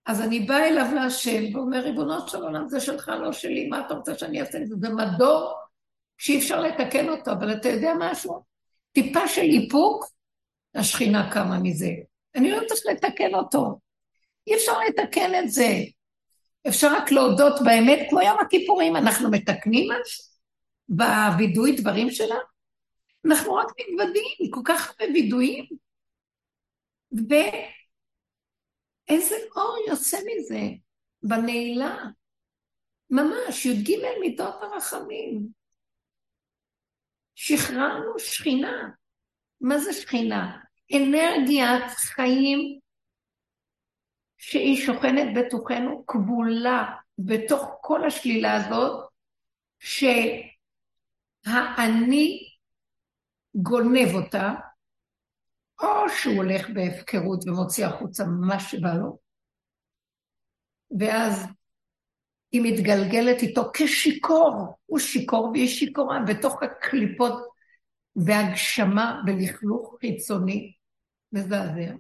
[0.07, 3.95] אז אני באה אליו להשם ואומר, ריבונו של עולם, זה שלך, לא שלי, מה אתה
[3.95, 4.59] רוצה שאני אעשה?
[4.81, 5.64] זה מדור
[6.19, 8.45] שאי אפשר לתקן אותו, אבל אתה יודע משהו?
[8.93, 10.05] טיפה של איפוק,
[10.75, 11.91] השכינה קמה מזה.
[12.35, 13.79] אני לא צריך לתקן אותו.
[14.47, 15.69] אי אפשר לתקן את זה.
[16.69, 19.89] אפשר רק להודות באמת, כמו יום הכיפורים, אנחנו מתקנים
[20.89, 22.55] בווידוי דברים שלנו.
[23.27, 25.65] אנחנו רק מתוודים, כל כך הרבה וידויים.
[29.09, 30.61] ואיזה אור יוצא מזה
[31.23, 31.97] בנעילה.
[33.11, 35.64] ממש, י"ג מידות הרחמים.
[37.35, 38.89] שחררנו שכינה.
[39.61, 40.61] מה זה שכינה?
[40.97, 42.79] אנרגיית חיים
[44.39, 49.09] שהיא שוכנת בתוכנו, כבולה בתוך כל השלילה הזאת,
[51.45, 51.59] שהאני
[53.55, 54.53] גונב אותה,
[55.83, 59.19] או שהוא הולך בהפקרות ומוציא החוצה מה שבא לו,
[60.99, 61.47] ואז
[62.55, 67.33] היא מתגלגלת איתו כשיכור, הוא שיכור והיא שיכורה, בתוך הקליפות
[68.17, 70.75] והגשמה ולכלוך חיצוני
[71.33, 71.93] מזעזע.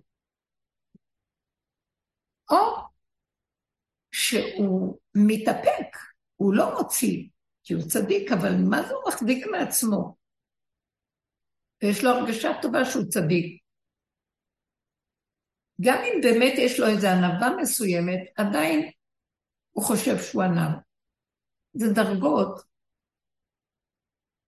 [2.50, 2.56] או
[4.12, 5.96] שהוא מתאפק,
[6.36, 7.28] הוא לא מוציא,
[7.64, 10.16] כי הוא צדיק, אבל מה זה הוא מחזיק מעצמו?
[11.82, 13.62] ויש לו הרגשה טובה שהוא צדיק.
[15.80, 18.90] גם אם באמת יש לו איזו ענווה מסוימת, עדיין
[19.74, 20.70] הוא חושב שהוא ענב.
[21.72, 22.62] זה דרגות.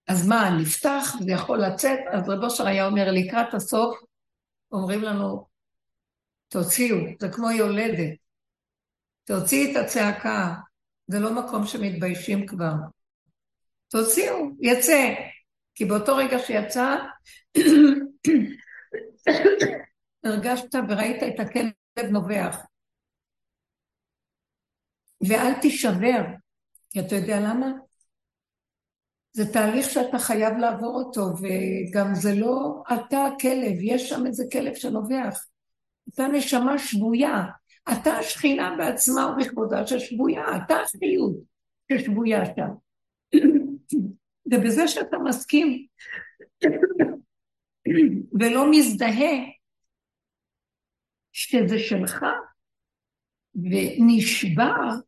[0.08, 1.98] אז מה, נפתח, זה יכול לצאת?
[2.12, 3.98] אז רב אושר היה אומר, לקראת הסוף,
[4.72, 5.46] אומרים לנו,
[6.48, 8.18] תוציאו, זה כמו יולדת.
[9.24, 10.54] תוציאי את הצעקה,
[11.06, 12.72] זה לא מקום שמתביישים כבר.
[13.88, 15.14] תוציאו, יצא.
[15.74, 16.96] כי באותו רגע שיצא,
[20.24, 22.56] הרגשת וראית את הכלב נובח.
[25.20, 26.22] ואל תישבר,
[26.90, 27.72] כי אתה יודע למה?
[29.32, 34.74] זה תהליך שאתה חייב לעבור אותו, וגם זה לא אתה הכלב, יש שם איזה כלב
[34.74, 35.46] שנובח.
[36.14, 37.44] אתה נשמה שבויה,
[37.92, 41.36] אתה השכינה בעצמה ובכבודה ששבויה, אתה החיות
[41.92, 42.68] ששבויה שם.
[44.52, 45.86] ובזה שאתה מסכים
[48.40, 49.36] ולא מזדהה
[51.32, 52.24] שזה שלך
[53.56, 55.00] ונשבר,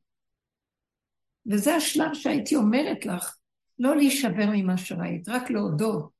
[1.47, 3.37] וזה השלב שהייתי אומרת לך,
[3.79, 6.11] לא להישבר ממה שראית, רק להודות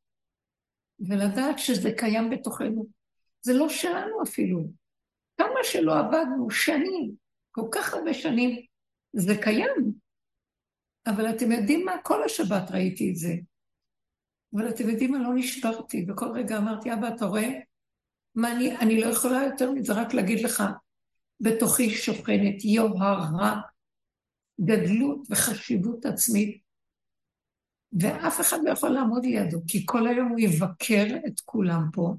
[1.01, 2.87] ולדעת שזה קיים בתוכנו.
[3.41, 4.71] זה לא שלנו אפילו.
[5.37, 7.15] כמה שלא עבדנו, שנים,
[7.51, 8.61] כל כך הרבה שנים,
[9.13, 9.93] זה קיים.
[11.07, 11.93] אבל אתם יודעים מה?
[12.03, 13.35] כל השבת ראיתי את זה.
[14.55, 15.19] אבל אתם יודעים מה?
[15.19, 16.03] לא נשברתי.
[16.03, 17.49] בכל רגע אמרתי, אבא, אתה רואה?
[18.35, 20.63] מה אני, אני לא יכולה יותר מזה, רק להגיד לך,
[21.41, 23.61] בתוכי שוכנת יוהרה,
[24.61, 26.63] גדלות וחשיבות עצמית,
[28.01, 32.15] ואף אחד לא יכול לעמוד לידו, כי כל היום הוא יבקר את כולם פה,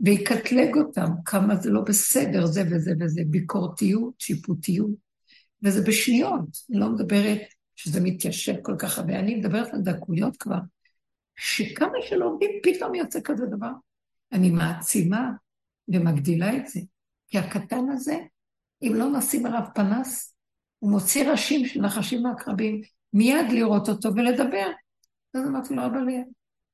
[0.00, 4.90] ויקטלג אותם, כמה זה לא בסדר, זה וזה וזה, ביקורתיות, שיפוטיות,
[5.62, 7.40] וזה בשניות, אני לא מדברת
[7.76, 10.58] שזה מתיישב כל כך הרבה, אני מדברת על דקויות כבר,
[11.36, 13.70] שכמה שלומדים פתאום יוצא כזה דבר.
[14.32, 15.30] אני מעצימה
[15.88, 16.80] ומגדילה את זה,
[17.28, 18.16] כי הקטן הזה,
[18.82, 20.34] אם לא נשים עליו פנס,
[20.78, 22.80] הוא מוציא ראשים של נחשים ועקרבים,
[23.12, 24.66] מיד לראות אותו ולדבר.
[25.34, 26.00] אז אמרתי לו, אבל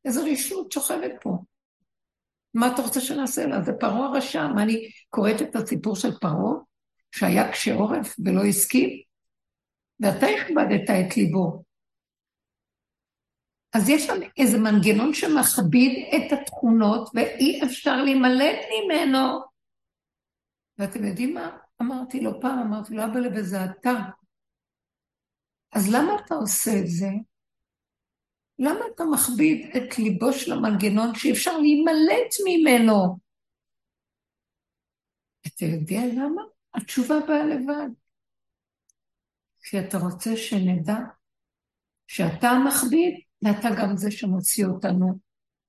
[0.05, 1.39] איזו רשעות שוכבת פה.
[2.55, 3.63] מה אתה רוצה שנעשה לה?
[3.63, 4.47] זה פרעה הרשע.
[4.47, 6.55] מה אני קוראת את הסיפור של פרעה,
[7.13, 8.91] שהיה קשה עורף ולא הסכים?
[10.01, 11.63] ואתה הכבדת את ליבו.
[13.73, 19.54] אז יש שם איזה מנגנון שמכביד את התכונות, ואי אפשר להימלט ממנו.
[20.79, 21.59] ואתם יודעים מה?
[21.83, 23.95] אמרתי לו פעם, אמרתי לו, אבא וזה אתה.
[25.73, 27.09] אז למה אתה עושה את זה?
[28.59, 33.19] למה אתה מכביד את ליבו של המנגנון שאפשר להימלט ממנו?
[35.47, 36.43] אתה יודע למה?
[36.75, 37.95] התשובה באה לבד.
[39.63, 40.99] כי אתה רוצה שנדע
[42.07, 45.19] שאתה מכביד ואתה גם זה שמוציא אותנו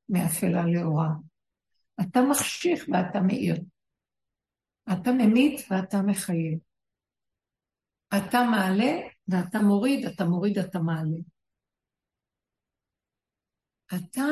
[0.09, 1.09] מאפלה לאורה.
[2.01, 3.55] אתה מחשיך ואתה מאיר.
[4.93, 6.59] אתה ממית ואתה מחייב.
[8.17, 11.17] אתה מעלה ואתה מוריד, אתה מוריד, אתה מעלה.
[13.87, 14.25] אתה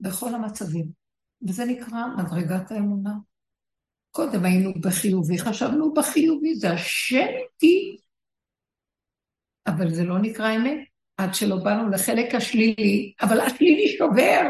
[0.00, 0.92] בכל המצבים,
[1.48, 3.10] וזה נקרא מדרגת האמונה.
[4.10, 7.96] קודם היינו בחיובי, חשבנו בחיובי, זה השם איתי,
[9.66, 14.40] אבל זה לא נקרא אמת, עד שלא באנו לחלק השלילי, אבל השלילי שובר,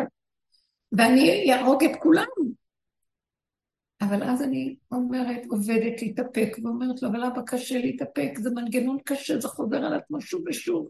[0.93, 2.57] ואני אהרוג את כולם.
[4.01, 9.39] אבל אז אני אומרת, עובדת להתאפק, ואומרת לו, אבל אבא קשה להתאפק, זה מנגנון קשה,
[9.41, 10.89] זה חוזר על עצמו שוב ושוב.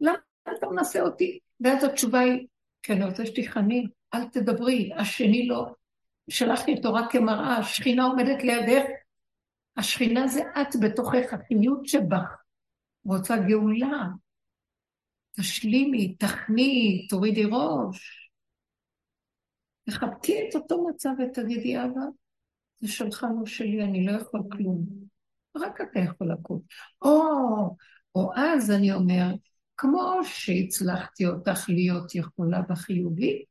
[0.00, 0.16] למה
[0.58, 1.38] אתה מנסה אותי?
[1.60, 2.46] ואז התשובה היא,
[2.82, 5.66] כי אני רוצה שתיכני, אל תדברי, השני לא.
[6.30, 8.84] שלחתי אותו רק כמראה, השכינה עומדת לידך,
[9.76, 12.42] השכינה זה את בתוכך, החיות שבך.
[13.04, 14.02] רוצה גאולה.
[15.36, 18.30] תשלימי, תחני, תורידי ראש.
[19.86, 22.00] תחבקי את אותו מצב ותגידי, אבא,
[22.82, 24.86] זה שלך, לא שלי, אני לא יכול כלום.
[25.56, 26.60] רק אתה יכול לקום.
[27.02, 27.76] או,
[28.14, 29.34] או אז אני אומר,
[29.76, 33.44] כמו שהצלחתי אותך להיות יכולה בחיובי,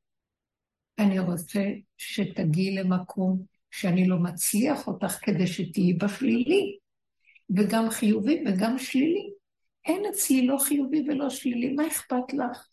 [1.00, 1.64] אני רוצה
[1.98, 6.78] שתגיעי למקום שאני לא מצליח אותך כדי שתהיי בשלילי,
[7.56, 9.32] וגם חיובי וגם שלילי.
[9.86, 12.68] אין אצלי לא חיובי ולא שלילי, מה אכפת לך?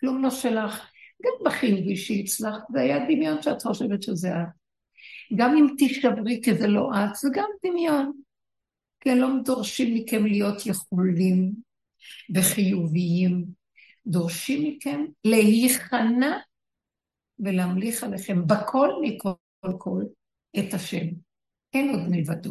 [0.00, 0.90] כלום לא שלך.
[1.22, 4.61] גם בחיובי שהצלחת, זה היה דמיון שאת חושבת שזה את.
[5.36, 8.12] גם אם תשתברי כי זה לא את, זה גם דמיון.
[9.00, 11.52] כי לא דורשים מכם להיות יכולים
[12.34, 13.44] וחיוביים.
[14.06, 16.38] דורשים מכם להיכנע
[17.38, 19.32] ולהמליך עליכם בכל מכל
[19.78, 20.02] כל
[20.58, 21.06] את השם.
[21.74, 22.50] אין עוד מלבדו.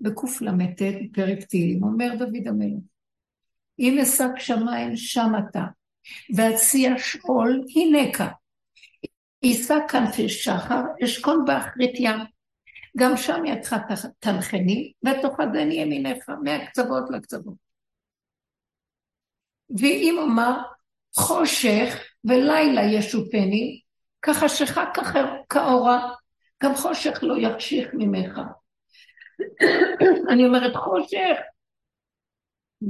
[0.00, 2.82] בקל"ט, פרק תהילים, אומר דוד המלך,
[3.78, 5.64] אם אשק שמיים שם אתה,
[6.36, 8.28] ואציע שאול הנקה.
[9.42, 12.18] יישא כנפי שחר, אשכון באחרית ים.
[12.96, 13.76] גם שם ידך
[14.18, 17.54] תנחני, ותאחזני ימיניך, מהקצוות לקצוות.
[19.78, 20.58] ואם אומר,
[21.16, 23.80] חושך ולילה ישופני,
[24.22, 24.84] כחשיכה
[25.48, 26.14] כאורה,
[26.62, 28.40] גם חושך לא יחשיך ממך.
[30.30, 31.36] אני אומרת חושך,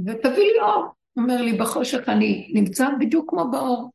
[0.05, 0.85] ותביא לי אור.
[1.17, 3.91] אומר לי, בחושך אני נמצא בדיוק כמו באור.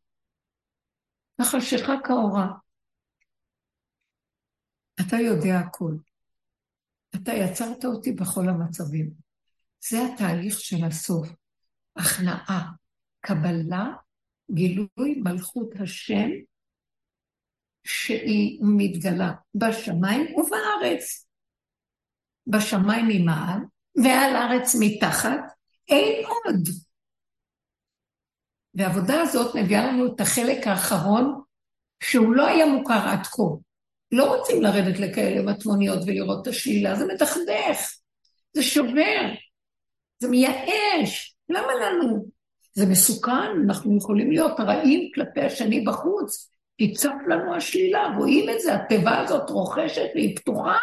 [1.38, 2.48] החשיכה כאורה.
[5.00, 5.98] אתה יודע הכול.
[7.14, 9.10] אתה יצרת אותי בכל המצבים.
[9.88, 11.28] זה התהליך של הסוף.
[11.96, 12.70] הכנעה,
[13.20, 13.84] קבלה,
[14.50, 16.28] גילוי מלכות השם,
[17.84, 21.26] שהיא מתגלה בשמיים ובארץ.
[22.46, 23.58] בשמיים ממעל,
[23.96, 25.38] ועל הארץ מתחת,
[25.88, 26.68] אין עוד.
[28.74, 31.40] והעבודה הזאת מביאה לנו את החלק האחרון,
[32.02, 33.42] שהוא לא היה מוכר עד כה.
[34.12, 37.92] לא רוצים לרדת לכאלה מטמוניות ולראות את השלילה, זה מדכדך,
[38.52, 39.32] זה שובר,
[40.18, 42.26] זה מייאש, למה לנו?
[42.72, 48.74] זה מסוכן, אנחנו יכולים להיות רעים כלפי השני בחוץ, תצעק לנו השלילה, רואים את זה,
[48.74, 50.78] התיבה הזאת רוכשת והיא פתוחה.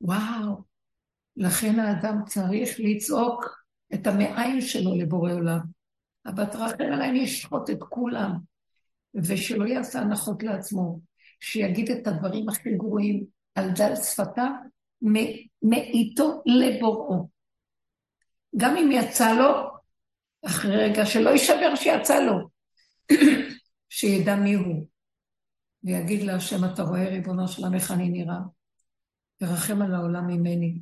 [0.00, 0.62] וואו,
[1.36, 5.77] לכן האדם צריך לצעוק את המעיים שלו לבורא עולם.
[6.28, 8.32] הבת רחל עליהם ישחוט את כולם,
[9.14, 11.00] ושלא יעשה הנחות לעצמו,
[11.40, 14.50] שיגיד את הדברים הכי גרועים על דל שפתיו,
[15.62, 17.28] מאיתו לבוראו.
[18.56, 19.70] גם אם יצא לו,
[20.46, 22.48] אחרי רגע שלא יישבר שיצא לו,
[23.88, 24.86] שידע מי הוא,
[25.84, 28.38] ויגיד להשם, אתה רואה ריבונו שלם איך אני נראה,
[29.42, 30.78] ורחם על העולם ממני.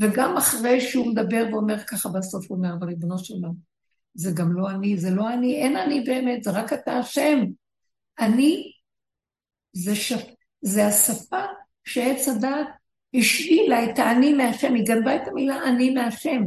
[0.00, 3.69] וגם אחרי שהוא מדבר ואומר ככה בסוף, הוא אומר, אבל ריבונו שלם,
[4.14, 7.38] זה גם לא אני, זה לא אני, אין אני באמת, זה רק אתה השם.
[8.20, 8.72] אני,
[9.72, 10.12] זה, ש...
[10.62, 11.44] זה השפה
[11.84, 12.68] שעץ הדת
[13.14, 16.42] השאילה את האני מהשם, היא גנבה את המילה אני מהשם.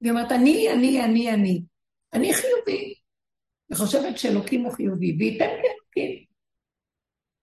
[0.00, 1.62] היא אומרת, אני, אני, אני, אני.
[2.12, 2.94] אני חיובי.
[3.68, 6.24] היא חושבת שאלוקים הוא חיובי, וייתן כאלוקים.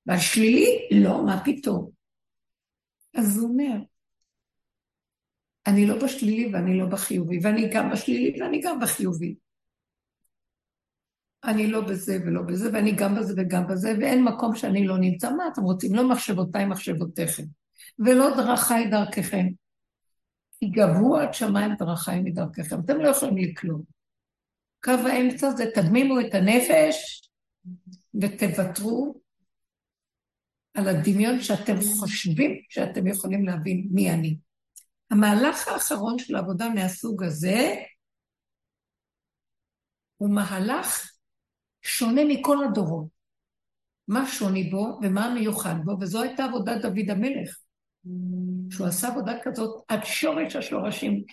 [0.06, 1.90] והשלילי, לא, מה פתאום.
[3.16, 3.78] אז הוא אומר,
[5.70, 9.36] אני לא בשלילי ואני לא בחיובי, ואני גם בשלילי ואני גם בחיובי.
[11.44, 15.32] אני לא בזה ולא בזה, ואני גם בזה וגם בזה, ואין מקום שאני לא נמצא.
[15.32, 15.96] מה אתם רוצים?
[15.96, 17.44] לא מחשבותיי מחשבותיכם,
[18.00, 19.48] ולא דרכיי דרככם.
[20.60, 22.80] כי גבו עד שמיים דרכיי מדרככם.
[22.86, 23.86] אתם לא יכולים לקלוט.
[24.84, 27.30] קו האמצע זה תדמימו את הנפש
[28.22, 29.22] ותוותרו
[30.74, 34.38] על הדמיון שאתם חושבים שאתם יכולים להבין מי אני.
[35.12, 37.76] המהלך האחרון של עבודה מהסוג הזה
[40.18, 41.12] הוא מהלך
[41.82, 43.08] שונה מכל הדורות.
[44.08, 47.58] מה שוני בו ומה מיוחד בו, וזו הייתה עבודת דוד המלך.
[48.72, 51.24] שהוא עשה עבודה כזאת עד שורש השורשים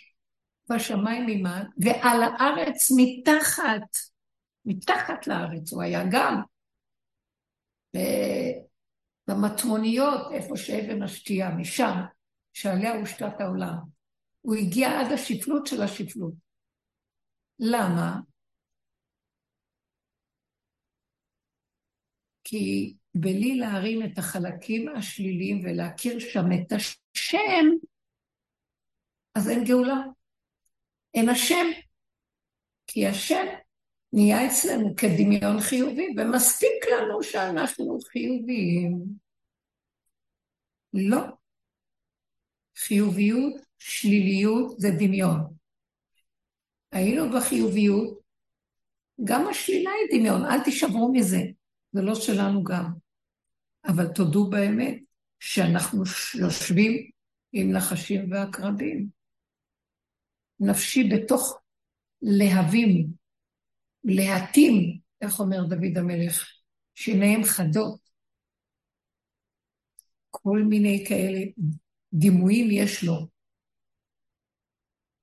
[0.73, 3.97] בשמיים ממעל, ועל הארץ מתחת,
[4.65, 6.43] מתחת לארץ הוא היה גם.
[9.29, 11.95] במטמוניות, איפה שאבן השתייה, משם.
[12.57, 13.77] שעליה הושתת העולם.
[14.41, 16.35] הוא הגיע עד השפלות של השפלות.
[17.59, 18.21] למה?
[22.45, 27.67] כי בלי להרים את החלקים השליליים ולהכיר שם את השם,
[29.35, 30.01] אז אין גאולה.
[31.15, 31.67] אין השם.
[32.87, 33.47] כי השם
[34.13, 39.05] נהיה אצלנו כדמיון חיובי, ומספיק לנו שאנחנו חיוביים.
[40.93, 41.46] לא.
[42.77, 45.41] חיוביות, שליליות זה דמיון.
[46.93, 48.21] היינו בחיוביות,
[49.25, 51.41] גם השלילה היא דמיון, אל תישברו מזה,
[51.93, 52.93] זה לא שלנו גם.
[53.87, 55.03] אבל תודו באמת
[55.41, 56.03] שאנחנו
[56.41, 57.11] יושבים
[57.53, 59.09] עם נחשים ועקרבים.
[60.61, 61.59] נפשי בתוך
[62.23, 63.07] להבים,
[64.05, 66.47] להטים, איך אומר דוד המלך,
[66.95, 68.01] שעיניהם חדות.
[70.31, 71.41] כל מיני כאלה
[72.19, 73.29] דימויים יש לו,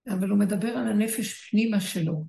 [0.09, 2.25] אבל הוא מדבר על הנפש פנימה שלו,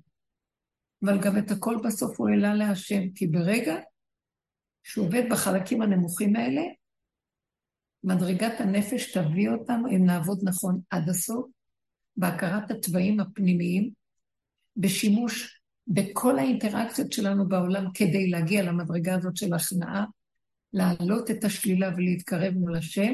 [1.03, 3.75] אבל גם את הכל בסוף הוא העלה להשם, כי ברגע
[4.83, 6.61] שהוא עובד בחלקים הנמוכים האלה,
[8.03, 11.45] מדרגת הנפש תביא אותנו, אם נעבוד נכון עד הסוף,
[12.17, 13.91] בהכרת התוואים הפנימיים,
[14.77, 20.05] בשימוש בכל האינטראקציות שלנו בעולם כדי להגיע למדרגה הזאת של הכנעה,
[20.73, 23.13] להעלות את השלילה ולהתקרב מול השם,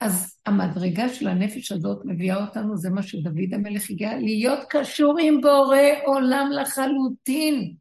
[0.00, 5.40] אז המדרגה של הנפש הזאת מביאה אותנו, זה מה שדוד המלך הגיע, להיות קשור עם
[5.40, 7.74] בורא עולם לחלוטין.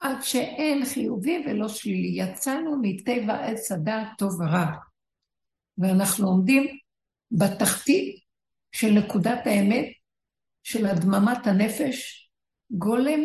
[0.00, 2.22] עד שאין חיובי ולא שלילי.
[2.22, 4.66] יצאנו מטבע עץ הדעת טוב ורע.
[5.78, 6.66] ואנחנו עומדים
[7.30, 8.20] בתחתית
[8.72, 9.86] של נקודת האמת,
[10.62, 12.30] של הדממת הנפש,
[12.70, 13.20] גולם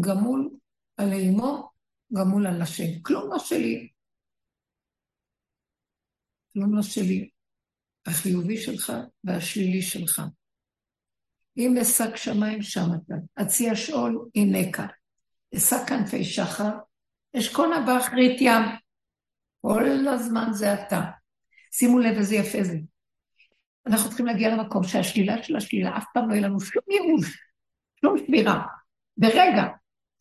[0.00, 0.50] גמול
[0.96, 1.70] על אימו,
[2.12, 3.02] גמול על השם.
[3.02, 3.88] כלום לא שלי.
[6.52, 7.28] כלום לא שלי.
[8.06, 8.92] החיובי שלך
[9.24, 10.22] והשלילי שלך.
[11.56, 14.86] אם אשק שמיים שם אתה, אציע שאול הנה כאן.
[15.56, 16.70] אשא כנפי שחר,
[17.38, 18.62] אשכונה באחרית ים.
[19.60, 21.00] כל הזמן זה אתה.
[21.72, 22.78] שימו לב איזה יפה זה.
[23.86, 27.38] אנחנו צריכים להגיע למקום שהשלילה של השלילה, אף פעם לא יהיה לנו שום ייאוש,
[28.00, 28.62] שום שבירה.
[29.16, 29.64] ברגע,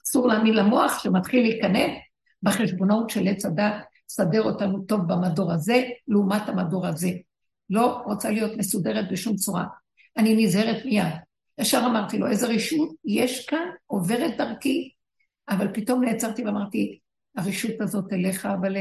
[0.06, 1.92] אסור להאמין למוח שמתחיל להיכנס
[2.44, 3.74] בחשבונאות של עץ הדת,
[4.16, 7.12] סדר אותנו טוב במדור הזה, לעומת המדור הזה.
[7.70, 9.66] לא רוצה להיות מסודרת בשום צורה.
[10.18, 11.14] אני נזהרת מיד.
[11.59, 14.89] ישר אמרתי לו, איזה רשות יש כאן, עוברת דרכי,
[15.49, 16.99] אבל פתאום נעצרתי ואמרתי,
[17.38, 18.76] הרשות הזאת אליך, אבל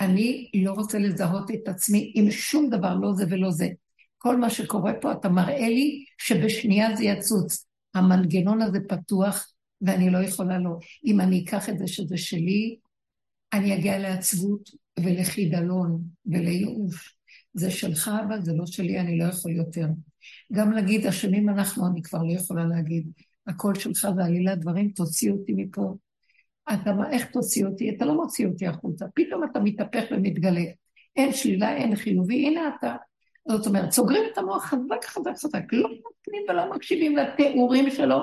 [0.00, 3.68] אני לא רוצה לזהות את עצמי עם שום דבר, לא זה ולא זה.
[4.18, 7.66] כל מה שקורה פה, אתה מראה לי שבשנייה זה יצוץ.
[7.94, 9.52] המנגנון הזה פתוח,
[9.82, 10.70] ואני לא יכולה לא.
[11.04, 12.76] אם אני אקח את זה שזה שלי,
[13.52, 17.16] אני אגיע לעצבות ולחידלון ולייאוש.
[17.54, 19.86] זה שלך, אבל זה לא שלי, אני לא יכול יותר.
[20.52, 23.10] גם להגיד, אשמים אנחנו, אני כבר לא יכולה להגיד.
[23.46, 25.94] הכל שלך ועלילת דברים, תוציא אותי מפה.
[26.72, 27.90] אתה, איך תוציא אותי?
[27.90, 29.06] אתה לא מוציא אותי החוצה.
[29.14, 30.64] פתאום אתה מתהפך ומתגלה.
[31.16, 32.96] אין שלילה, אין חיובי, הנה אתה.
[33.48, 38.18] זאת אומרת, סוגרים את המוח חזק חזק חזק, לא נותנים ולא מקשיבים לתיאורים שלו.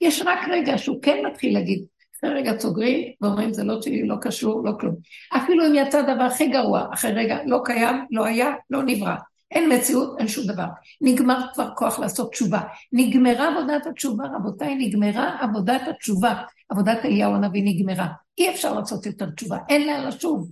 [0.00, 1.84] יש רק רגע שהוא כן מתחיל להגיד,
[2.28, 4.94] רגע סוגרים ואומרים זה לא שלי, לא קשור, לא כלום.
[5.36, 9.14] אפילו אם יצא דבר הכי גרוע, אחרי רגע לא קיים, לא היה, לא נברא.
[9.50, 10.66] אין מציאות, אין שום דבר.
[11.00, 12.60] נגמר כבר כוח לעשות תשובה.
[12.92, 16.42] נגמרה עבודת התשובה, רבותיי, נגמרה עבודת התשובה.
[16.68, 18.06] עבודת אליהו הנביא נגמרה.
[18.38, 20.50] אי אפשר לעשות יותר תשובה, אין לה לשוב.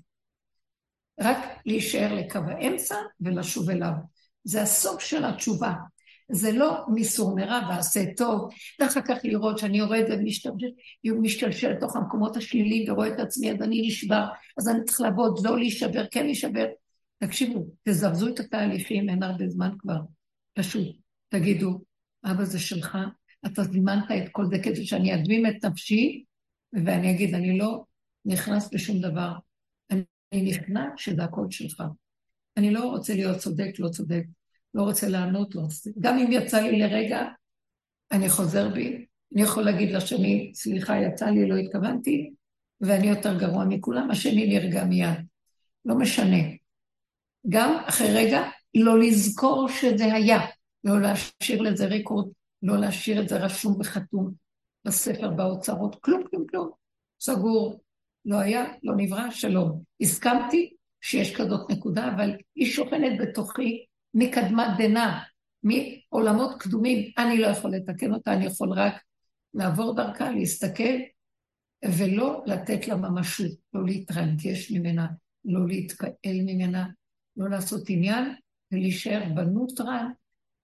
[1.21, 3.93] רק להישאר לקו האמצע ולשוב אליו.
[4.45, 5.73] זה הסוף של התשובה.
[6.33, 8.51] זה לא מיסור מרע ועשה טוב,
[8.81, 10.05] ואחר כך לראות שאני יורד
[11.05, 14.25] ומשתלשל לתוך המקומות השליליים ורואה את עצמי, אז אני נשבר,
[14.59, 16.67] אז אני צריך לעבוד, לא להישבר, כן להישבר.
[17.19, 19.99] תקשיבו, תזרזו את התהליכים, אין הרבה זמן כבר.
[20.55, 20.97] פשוט
[21.29, 21.81] תגידו,
[22.25, 22.99] אבא זה שלך,
[23.47, 26.25] אתה זימנת את כל זה כדי שאני אדמים את נפשי,
[26.73, 27.85] ואני אגיד, אני לא
[28.25, 29.33] נכנס לשום דבר.
[29.91, 31.83] אני נכנע שזה הכל שלך.
[32.57, 34.23] אני לא רוצה להיות צודק, לא צודק.
[34.75, 35.63] לא רוצה לענות לו.
[36.01, 37.27] גם אם יצא לי לרגע,
[38.13, 39.07] אני חוזר בי.
[39.35, 42.31] אני יכול להגיד לשני, סליחה, יצא לי, לא התכוונתי,
[42.81, 45.19] ואני יותר גרוע מכולם, השני נרגע מיד.
[45.85, 46.43] לא משנה.
[47.49, 48.43] גם אחרי רגע,
[48.75, 50.39] לא לזכור שזה היה,
[50.85, 52.29] לא להשאיר לזה רקורד,
[52.63, 54.33] לא להשאיר את זה רשום וחתום
[54.85, 56.71] בספר, באוצרות, כלום, כלום, כלום.
[57.21, 57.81] סגור,
[58.25, 59.83] לא היה, לא נברא, שלום.
[60.01, 65.19] הסכמתי שיש כזאת נקודה, אבל היא שוכנת בתוכי מקדמת דנא,
[65.63, 67.13] מעולמות קדומים.
[67.19, 68.95] אני לא יכול לתקן אותה, אני יכול רק
[69.55, 70.99] לעבור דרכה, להסתכל,
[71.85, 75.07] ולא לתת לה ממשות, לא להתרגש ממנה,
[75.45, 76.87] לא להתקהל ממנה,
[77.37, 78.35] לא לעשות עניין,
[78.73, 80.07] ולהישאר בנוטרל,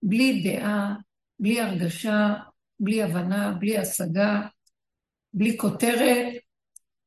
[0.02, 0.94] בלי דעה,
[1.38, 2.34] בלי הרגשה,
[2.80, 4.46] בלי הבנה, בלי השגה,
[5.32, 6.32] בלי כותרת,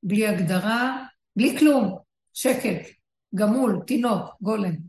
[0.04, 1.98] בלי הגדרה, בלי כלום,
[2.34, 2.90] שקט,
[3.36, 4.89] גמול, תינוק, גולם.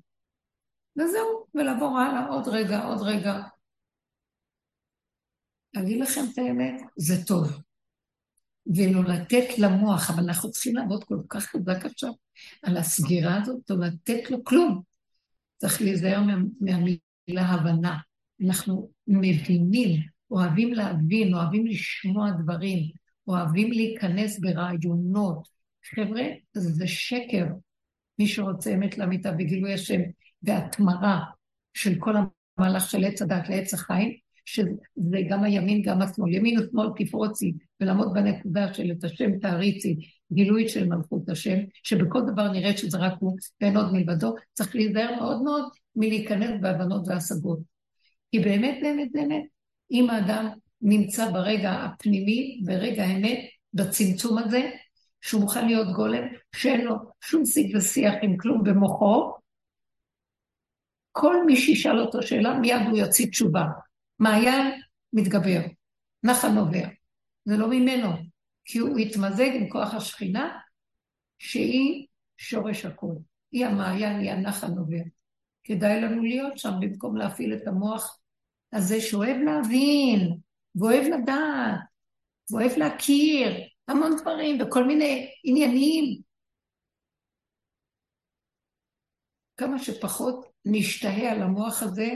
[1.01, 3.43] וזהו, ולעבור הלאה עוד רגע, עוד רגע.
[5.75, 7.63] להגיד לכם את האמת, זה טוב.
[8.67, 12.13] ולא לתת למוח, אבל אנחנו צריכים לעבוד כל כך חזק עכשיו
[12.63, 14.83] על הסגירה הזאת, לא לתת לו כלום.
[15.57, 17.99] צריך להיזהר מה, מהמילה הבנה.
[18.47, 22.91] אנחנו מבינים, אוהבים להבין, אוהבים לשמוע דברים,
[23.27, 25.49] אוהבים להיכנס ברעיונות.
[25.95, 26.23] חבר'ה,
[26.53, 27.47] זה שקר.
[28.19, 30.01] מי שרוצה אמת לאמיתה וגילוי השם
[30.43, 31.21] והתמרה
[31.75, 32.15] של כל
[32.59, 34.13] המהלך של עץ הדת לעץ החיים,
[34.45, 36.35] שזה גם הימין, גם השמאל.
[36.35, 39.97] ימין ושמאל תפרוצי, ולעמוד בנקודה של את השם תעריצי,
[40.33, 45.15] גילוי של מלכות השם, שבכל דבר נראה שזה רק הוא ואין עוד מלבדו, צריך להיזהר
[45.17, 45.65] מאוד מאוד
[45.97, 47.59] מלהיכנס בהבנות והשגות.
[48.31, 49.43] כי באמת, באמת, באמת,
[49.91, 50.49] אם האדם
[50.83, 53.39] נמצא ברגע הפנימי, ברגע האמת,
[53.75, 54.71] בצמצום הזה,
[55.21, 56.23] שהוא מוכן להיות גולם,
[56.57, 59.33] שאין לו שום שיג ושיח עם כלום במוחו,
[61.13, 63.65] כל מי שישאל אותו שאלה, מיד הוא יוציא תשובה.
[64.19, 64.81] מעיין
[65.13, 65.61] מתגבר,
[66.23, 66.89] נחל נובע.
[67.45, 68.09] זה לא ממנו,
[68.65, 70.59] כי הוא התמזג עם כוח השכינה,
[71.39, 72.07] שהיא
[72.37, 73.17] שורש הכול.
[73.53, 75.03] היא המעיין, היא הנחל נובע.
[75.65, 78.21] כדאי לנו להיות שם במקום להפעיל את המוח
[78.73, 80.37] הזה שאוהב להבין,
[80.75, 81.81] ואוהב לדעת,
[82.51, 86.21] ואוהב להכיר המון דברים וכל מיני עניינים.
[89.57, 92.11] כמה שפחות נשתהה על המוח הזה,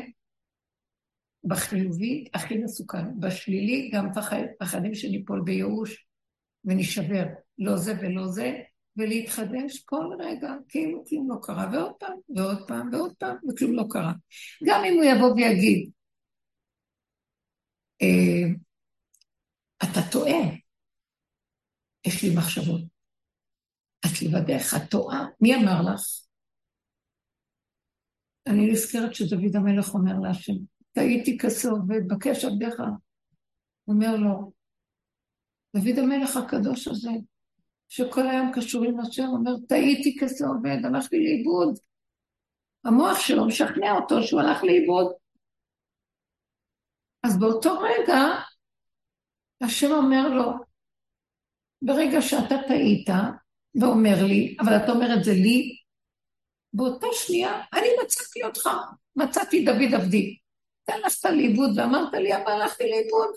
[1.45, 4.09] בחיובי הכי מסוכן, בשלילי גם
[4.59, 6.07] פחדים שניפול בייאוש
[6.65, 7.25] ונשבר,
[7.59, 8.53] לא זה ולא זה,
[8.97, 13.85] ולהתחדש כל רגע, כאילו כלום לא קרה, ועוד פעם, ועוד פעם, ועוד פעם, וכלום לא
[13.91, 14.13] קרה.
[14.65, 15.91] גם אם הוא יבוא ויגיד,
[18.03, 18.55] אה,
[19.83, 20.41] אתה טועה,
[22.07, 22.81] יש לי מחשבות.
[24.07, 25.27] את לבדך, את טועה.
[25.41, 26.24] מי אמר לך?
[28.47, 30.53] אני נזכרת שדוד המלך אומר להשם,
[30.93, 32.75] טעיתי כעובד, בקש עבדיך.
[33.89, 34.53] אומר לו,
[35.77, 37.11] דוד המלך הקדוש הזה,
[37.89, 41.79] שכל היום קשור עם השם, אומר, טעיתי כעובד, הלכתי לאיבוד.
[42.85, 45.13] המוח שלו משכנע אותו שהוא הלך לאיבוד.
[47.23, 48.21] אז באותו רגע,
[49.61, 50.53] השם אומר לו,
[51.83, 53.09] ברגע שאתה טעית,
[53.81, 55.84] ואומר לי, אבל אתה אומר את זה לי,
[56.75, 58.69] באותה שנייה אני מצאתי אותך,
[59.17, 60.39] מצאתי דוד עבדי.
[60.85, 63.31] אתה הלכת לאיבוד ואמרת לי, אבל הלכתי לאיבוד.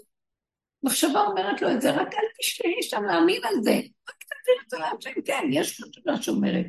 [0.84, 3.72] מחשבה אומרת לו את זה, רק אל תשתהי שם להאמין על זה.
[4.10, 6.66] רק תתחיל את זה להשם, כן, יש מחשבה שאומרת.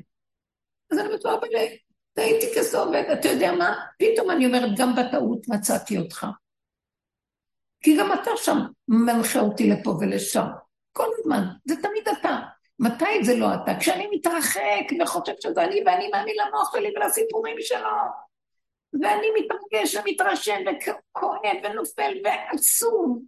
[0.92, 1.78] אז אני בטוחה בלי,
[2.12, 3.84] טעיתי כסובב, אתה יודע מה?
[3.98, 6.26] פתאום אני אומרת, גם בטעות מצאתי אותך.
[7.84, 8.58] כי גם אתה שם
[8.88, 10.46] מנחה אותי לפה ולשם.
[10.92, 12.08] כל הזמן, זה תמיד.
[12.78, 13.72] מתי זה לא אתה?
[13.80, 17.88] כשאני מתרחק וחושב שזה אני ואני מאמין למוח שלי ולסיפורים שלו.
[19.02, 23.22] ואני מתרגש ומתרשם וכואב ונופל ועצום,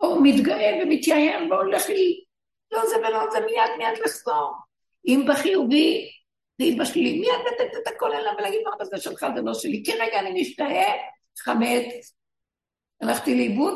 [0.00, 2.24] או מתגאה ומתייהר והולך לי,
[2.72, 4.52] לא זה ולא זה, מיד מיד לחזור.
[5.06, 6.10] אם בחיובי,
[6.60, 9.82] ואם בשלילי, מיד לתת את הכל אליו ולהגיד מה זה שלך, זה לא שלי.
[9.84, 10.92] כי רגע אני משתהה,
[11.38, 12.14] חמץ,
[13.00, 13.74] הלכתי לאיבוד,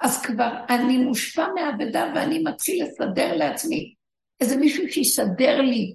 [0.00, 3.94] אז כבר אני מושפע מהאבדה ואני מתחיל לסדר לעצמי.
[4.44, 5.94] איזה מישהו שיסדר לי,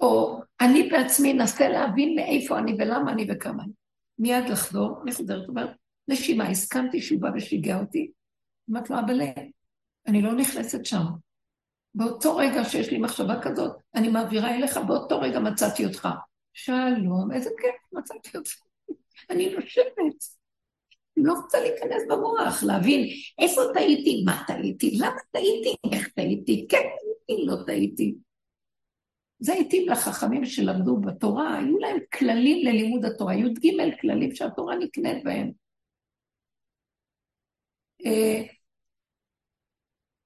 [0.00, 3.72] או אני בעצמי אנסה להבין מאיפה אני ולמה אני וכמה אני.
[4.18, 5.70] מיד לחזור, אני חוזרת, אומרת,
[6.08, 8.10] נשימה, הסכמתי שהוא בא ושיגע אותי.
[8.70, 9.20] אמרתי לו, אבל
[10.06, 11.04] אני לא נכנסת שם.
[11.94, 16.08] באותו רגע שיש לי מחשבה כזאת, אני מעבירה אליך, באותו רגע מצאתי אותך.
[16.52, 18.52] שלום, איזה כיף, מצאתי אותך.
[19.30, 20.24] אני נושבת.
[21.16, 23.08] לא רוצה להיכנס במוח, להבין
[23.38, 26.88] איפה טעיתי, מה טעיתי, למה טעיתי, איך טעיתי, כן
[27.26, 28.14] טעיתי, לא טעיתי.
[29.38, 33.70] זה התאים לחכמים שלמדו בתורה, היו להם כללים ללימוד התורה, י"ג
[34.00, 35.50] כללים שהתורה נקנית בהם.
[38.06, 38.42] אה,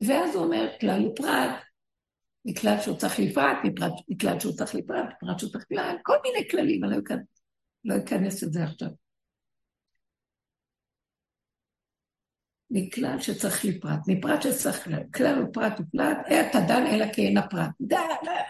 [0.00, 1.50] ואז הוא אומר, כלל ופרט,
[2.44, 3.56] מכלל שהוא צריך לפרט,
[4.08, 6.92] מכלל שהוא צריך לפרט, מפרט שהוא צריך כלל, כל מיני כללים, אני
[7.84, 8.88] לא אכנס לא לזה עכשיו.
[12.70, 16.18] מכלל שצריך לפרט, מפרט שצריך כלל, ופרט ופלט,
[16.50, 17.70] אתה דן אלא כי אין הפרט.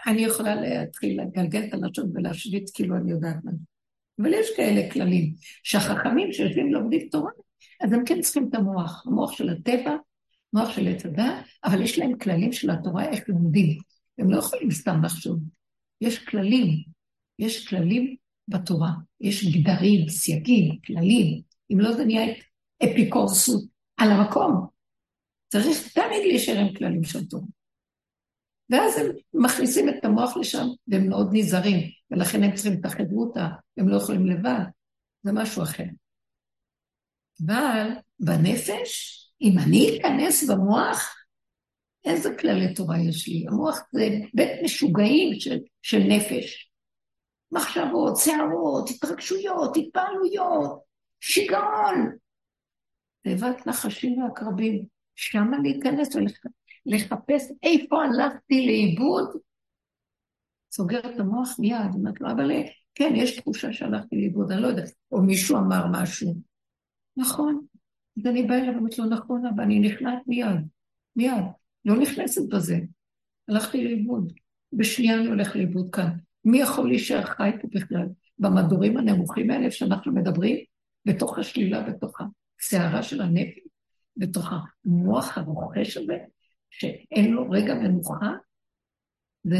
[0.07, 3.51] אני יכולה להתחיל לגלגל את הלשון ולהשוויץ כאילו אני יודעת מה.
[4.21, 7.31] אבל יש כאלה כללים, שהחכמים שיושבים לומדים תורה,
[7.81, 9.95] אז הם כן צריכים את המוח, המוח של הטבע,
[10.53, 13.77] מוח של עץ הדת, אבל יש להם כללים של התורה איך לומדים.
[14.17, 15.39] הם לא יכולים סתם לחשוב.
[16.01, 16.83] יש כללים,
[17.39, 18.15] יש כללים
[18.47, 18.91] בתורה,
[19.21, 21.41] יש גדרים, סייגים, כללים.
[21.73, 22.33] אם לא זה נהיה
[22.83, 23.78] אפיקורסות.
[23.99, 24.67] על המקום.
[25.47, 27.47] צריך תמיד להישאר עם כללים של תורה.
[28.69, 33.47] ואז הם מכניסים את המוח לשם, והם מאוד נזהרים, ולכן הם צריכים את החברותה,
[33.77, 34.63] הם לא יכולים לבד,
[35.23, 35.83] זה משהו אחר.
[37.45, 37.87] אבל
[38.19, 41.15] בנפש, אם אני אכנס במוח,
[42.05, 43.45] איזה כללי תורה יש לי?
[43.47, 46.71] המוח זה בית משוגעים של, של נפש.
[47.51, 50.79] מחשבות, שערות, התרגשויות, התפעלויות,
[51.19, 52.17] שיגעון,
[53.21, 56.15] תיבת נחשים ועקרבים, שמה להיכנס
[56.85, 59.29] ולחפש איפה הלכתי לאיבוד,
[60.71, 62.51] סוגר את המוח מיד, אומרת לו, אבל
[62.95, 66.35] כן, יש תחושה שהלכתי לאיבוד, אני לא יודעת, או מישהו אמר משהו.
[67.17, 67.65] נכון,
[68.17, 70.67] אז אני באה אליו ואומרת לו, נכון, אבל אני נכנעת מיד,
[71.15, 71.43] מיד,
[71.85, 72.79] לא נכנסת בזה.
[73.47, 74.33] הלכתי לאיבוד,
[74.73, 76.09] בשנייה אני הולך לאיבוד כאן.
[76.45, 78.05] מי יכול להישאר חי פה בכלל?
[78.39, 80.57] במדורים הנמוכים האלה שאנחנו מדברים,
[81.05, 82.21] בתוך השלילה, בתוך
[82.59, 83.59] הסערה של הנפש,
[84.17, 84.49] בתוך
[84.85, 86.17] המוח הרוכש הזה,
[86.69, 88.31] שאין לו רגע מנוחה,
[89.43, 89.57] זה,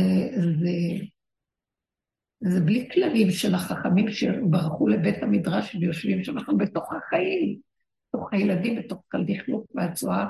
[0.60, 1.06] זה,
[2.39, 7.60] זה בלי כללים של החכמים שברחו לבית המדרש ויושבים שם, אנחנו בתוך החיים,
[8.10, 10.28] בתוך הילדים, בתוך הלכלוך והצואה,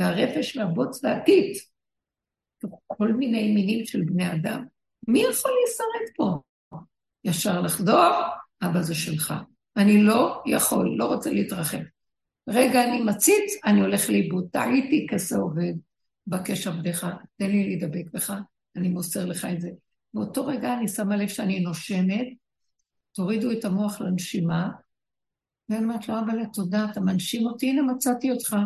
[0.00, 1.58] והרפש והבוץ והטיט,
[2.58, 4.64] בתוך כל מיני מינים של בני אדם,
[5.08, 6.38] מי יכול להישרד פה?
[7.24, 8.12] ישר לחדור,
[8.62, 9.34] אבא זה שלך.
[9.76, 11.78] אני לא יכול, לא רוצה להתרחב.
[12.48, 14.48] רגע, אני מציץ, אני הולך לאיבוד.
[14.52, 15.72] טעיתי כזה עובד,
[16.26, 18.34] בקש עבדך, תן לי להידבק בך,
[18.76, 19.70] אני מוסר לך את זה.
[20.14, 22.26] באותו רגע אני שמה לב שאני נושמת,
[23.12, 24.70] תורידו את המוח לנשימה,
[25.68, 28.56] ואני אומרת לו, אבל תודה, אתה מנשים אותי, הנה מצאתי אותך,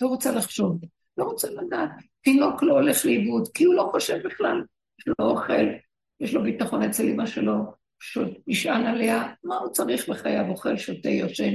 [0.00, 0.80] לא רוצה לחשוב,
[1.16, 1.90] לא רוצה לדעת.
[2.20, 4.62] תינוק לא הולך לאיבוד, כי הוא לא חושב בכלל,
[5.00, 5.66] יש לו אוכל,
[6.20, 7.52] יש לו ביטחון אצל אמא שלו,
[8.46, 11.54] נשען עליה, מה הוא צריך בחייו, אוכל, שותה, יושן,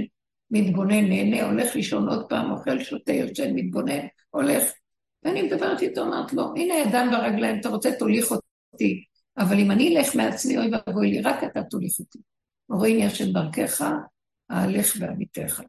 [0.54, 4.64] מתבונן, נהנה, הולך לישון עוד פעם, אוכל, שותה, יושן, מתבונן, הולך.
[5.24, 8.32] ואני מדברת איתו, אומרת לו, הנה הידיים והרגליים, אתה רוצה, תוליך
[8.74, 9.04] אותי.
[9.38, 12.20] אבל אם אני אלך מעצמי, אוי ואבוי לי, רק אתה תוליך אותי.
[12.70, 13.82] רואים ישן דרכך,
[14.52, 15.62] אהלך בעמיתך.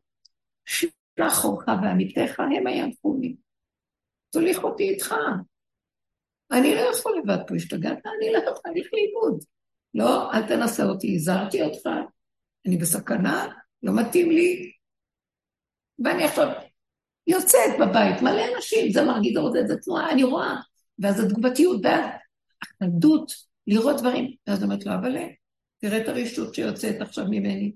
[0.64, 3.37] שלח אורך בעמיתך, הם ינחו לי.
[4.30, 5.14] תוליך אותי איתך.
[6.53, 7.99] אני לא יכול לבד פה, השתגעת?
[8.18, 9.45] אני לא יכול, אני לאיבוד.
[9.95, 11.87] לא, אל תנסה אותי, הזהרתי אותך,
[12.66, 13.47] אני בסכנה,
[13.85, 14.72] לא מתאים לי.
[16.05, 16.49] ואני עכשיו
[17.26, 20.57] יוצאת בבית, מלא אנשים, זה מרגיד עוד איזה תנועה, אני רואה.
[20.99, 22.05] ואז התגובתיות, ואז
[22.62, 23.32] החלדות,
[23.66, 24.35] לראות דברים.
[24.47, 25.16] ואז אומרת לו, אבל
[25.78, 27.72] תראה את הרשות שיוצאת עכשיו ממני.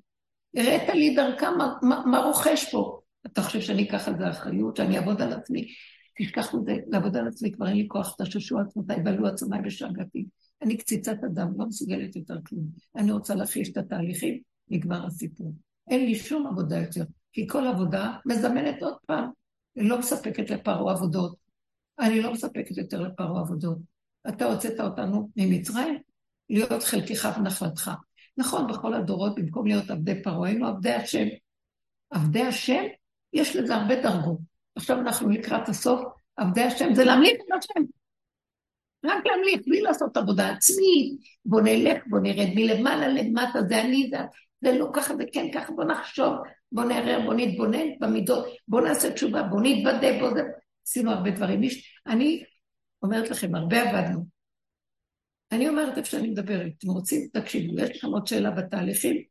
[0.56, 3.00] הראית לי דרכה מה, מה, מה רוכש פה.
[3.26, 5.68] אתה חושב שאני אקח על זה אחריות, שאני אעבוד על עצמי?
[6.18, 10.26] תשכח מזה, לעבוד על עצמי, כבר אין לי כוח, תששו עצמותיי, בלו עצמיי בשאגתי.
[10.62, 12.64] אני קציצת אדם, לא מסוגלת יותר כלום.
[12.96, 15.52] אני רוצה להחיש את התהליכים, נגמר הסיפור.
[15.90, 19.30] אין לי שום עבודה יותר, כי כל עבודה מזמנת עוד פעם.
[19.74, 21.36] היא לא מספקת לפרעה עבודות.
[22.00, 23.78] אני לא מספקת יותר לפרעה עבודות.
[24.28, 25.98] אתה הוצאת אותנו ממצרים,
[26.50, 27.90] להיות חלקך ונחלתך.
[28.36, 31.26] נכון, בכל הדורות, במקום להיות עבדי פרעה, היינו עבדי השם.
[32.10, 32.82] עבדי השם,
[33.32, 34.38] יש לזה הרבה דרגות.
[34.74, 36.00] עכשיו אנחנו לקראת הסוף,
[36.36, 37.80] עבדי השם זה להמליך את השם.
[39.04, 44.16] רק להמליך, בלי לעשות עבודה עצמית, בוא נלך, בוא נרד מלמעלה למטה, זה אני, זה,
[44.60, 46.34] זה לא ככה, זה כן ככה, בוא נחשוב,
[46.72, 50.30] בוא נערער, בוא נתבונן במידות, בוא נעשה תשובה, בוא נתוודה, בוא.
[50.86, 51.60] עשינו הרבה דברים.
[52.06, 52.44] אני
[53.02, 54.24] אומרת לכם, הרבה עבדנו.
[55.52, 59.22] אני אומרת איפה שאני מדברת, אתם רוצים, תקשיבו, יש לכם עוד שאלה בתהליכים,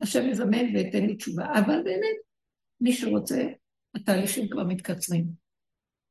[0.00, 1.44] השם יזמן ויתן לי תשובה.
[1.44, 2.16] אבל באמת,
[2.80, 3.48] מי שרוצה,
[3.94, 5.26] התהליכים כבר מתקצרים.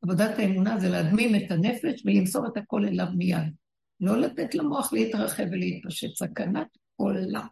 [0.01, 3.53] עבודת האמונה זה להדמים את הנפש ולמסור את הכל אליו מיד.
[3.99, 7.47] לא לתת למוח להתרחב ולהתפשט, סכנת עולם.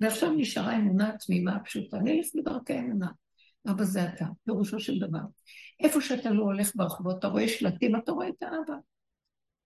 [0.00, 3.08] ועכשיו נשארה אמונה תמימה פשוטה, נלך בדרכי אמונה.
[3.70, 5.18] אבא זה אתה, פירושו של דבר.
[5.80, 8.74] איפה שאתה לא הולך ברחובות, אתה רואה שלטים, אתה רואה את האבא.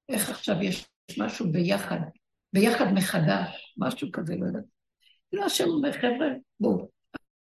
[0.09, 2.01] איך עכשיו יש משהו ביחד,
[2.53, 4.64] ביחד מחדש, משהו כזה, לא יודעת.
[5.32, 6.28] לא, השם אומר, חבר'ה,
[6.61, 6.89] בואו,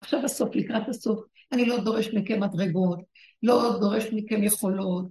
[0.01, 1.19] עכשיו הסוף, לקראת הסוף,
[1.51, 2.99] אני לא דורש מכם מדרגות,
[3.43, 5.05] לא דורש מכם יכולות,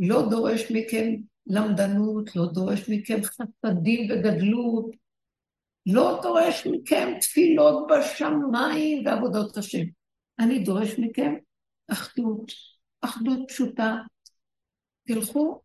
[0.00, 1.14] לא דורש מכם
[1.46, 4.90] למדנות, לא דורש מכם חסדים וגדלות,
[5.86, 9.84] לא דורש מכם תפילות בשמיים ועבודות השם.
[10.38, 11.34] אני דורש מכם
[11.92, 12.52] אחדות,
[13.00, 13.96] אחדות פשוטה.
[15.06, 15.60] תלכו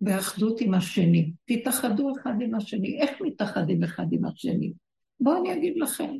[0.00, 3.00] באחדות עם השני, תתאחדו אחד עם השני.
[3.00, 4.72] איך מתאחדים אחד עם השני?
[5.20, 6.16] בואו אני אגיד לכם.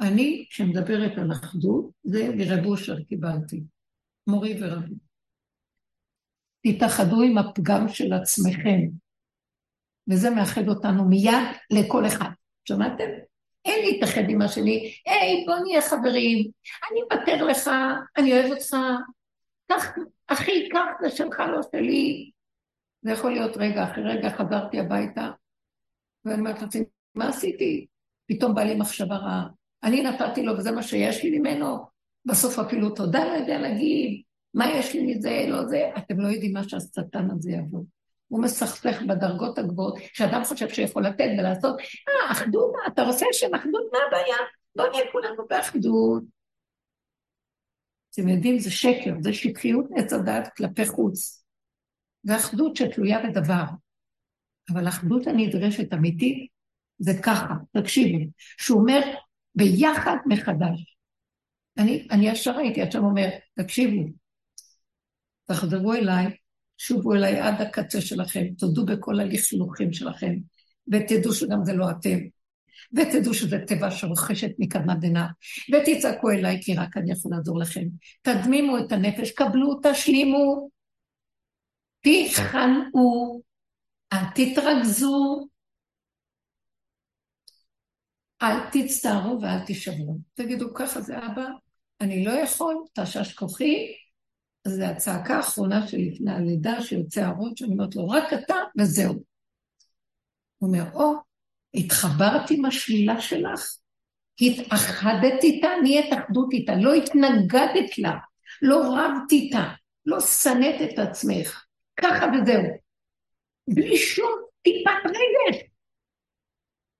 [0.00, 3.62] אני, כשמדברת על אחדות, זה מרב אושר קיבלתי,
[4.26, 4.94] מורי ורבי.
[6.66, 8.80] תתאחדו עם הפגם של עצמכם,
[10.10, 12.30] וזה מאחד אותנו מיד לכל אחד.
[12.64, 13.04] שמעתם?
[13.64, 16.50] אין להתאחד עם השני, היי, בוא נהיה חברים,
[16.90, 17.70] אני מוותר לך,
[18.16, 18.76] אני אוהב אותך,
[19.68, 19.92] קח,
[20.26, 22.30] אחי, קח, זה שלך, לא שלי.
[23.02, 25.30] זה יכול להיות רגע, אחרי רגע חזרתי הביתה,
[26.24, 26.84] ואני אומרת לעצמי,
[27.14, 27.86] מה עשיתי?
[28.26, 29.46] פתאום בא לי מחשבה רעה.
[29.82, 31.78] אני נתתי לו, וזה מה שיש לי ממנו.
[32.24, 34.22] בסוף אפילו תודה לא יודע להגיד,
[34.54, 35.90] מה יש לי מזה, לא זה.
[35.98, 37.82] אתם לא יודעים מה שהשטן הזה יבוא.
[38.32, 43.82] הוא מסכסך בדרגות הגבוהות, שאדם חושב שיכול לתת ולעשות, אה, אחדות, אתה רוצה שם אחדות,
[43.92, 44.36] מה הבעיה?
[44.76, 46.22] בוא נהיה כולנו באחדות.
[48.10, 51.44] אתם יודעים, זה שקר, זה שטחיות עץ הדעת כלפי חוץ.
[52.22, 53.64] זה אחדות שתלויה בדבר.
[54.72, 56.50] אבל אחדות הנדרשת אמיתית,
[56.98, 59.00] זה ככה, תקשיבו, שהוא אומר,
[59.54, 60.96] ביחד מחדש.
[61.78, 64.08] אני, אני ישר הייתי עכשיו אומר, תקשיבו,
[65.44, 66.36] תחזרו אליי,
[66.84, 70.34] שובו אליי עד הקצה שלכם, תודו בכל הלכלוכים שלכם,
[70.92, 72.18] ותדעו שגם זה לא אתם,
[72.92, 75.24] ותדעו שזה טבע שרוכשת מקדמת דנא,
[75.72, 77.84] ותצעקו אליי כי רק אני יכול לעזור לכם.
[78.22, 80.70] תדמימו את הנפש, קבלו, תשלימו,
[82.00, 83.42] תיכנעו,
[84.12, 85.48] אל תתרכזו,
[88.42, 90.18] אל תצטערו ואל תישברו.
[90.34, 91.46] תגידו, ככה זה אבא,
[92.00, 94.01] אני לא יכול, תשש כוחי,
[94.68, 99.12] זו הצעקה האחרונה שלי לפני הלידה, שיוצא הראש, שאני אומרת לו, רק אתה וזהו.
[100.58, 101.14] הוא אומר, או,
[101.74, 103.76] התחברתי עם השלילה שלך,
[104.40, 108.12] התאחדת איתה, נהיית אחדות איתה, לא התנגדת לה,
[108.62, 109.68] לא רבת איתה,
[110.06, 111.64] לא שנאת את עצמך,
[111.96, 112.62] ככה וזהו.
[113.68, 114.30] בלי שום
[114.62, 115.62] טיפת רגש.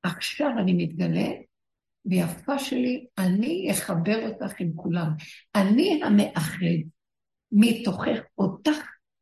[0.02, 1.28] עכשיו אני מתגלה,
[2.04, 5.08] ויפה שלי, אני אחבר אותך עם כולם.
[5.54, 6.66] אני המאחד
[7.53, 8.78] מתוכך אותך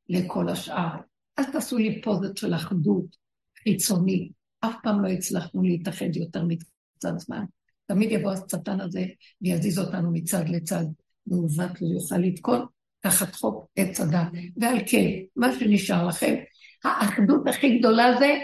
[0.08, 0.90] לכל השאר.
[1.38, 3.16] אל תעשו לי פוזת של אחדות
[3.62, 4.32] חיצונית.
[4.60, 7.44] אף פעם לא הצלחנו להתאחד יותר מקצת זמן.
[7.86, 9.04] תמיד יבוא השטן הזה
[9.42, 10.84] ויזיז אותנו מצד לצד,
[11.26, 12.66] מעוות לא יוכל לתקון
[13.00, 14.28] תחת חוק עץ הדת.
[14.56, 15.06] ועל כן,
[15.36, 16.34] מה שנשאר לכם,
[16.84, 18.38] האחדות הכי גדולה זה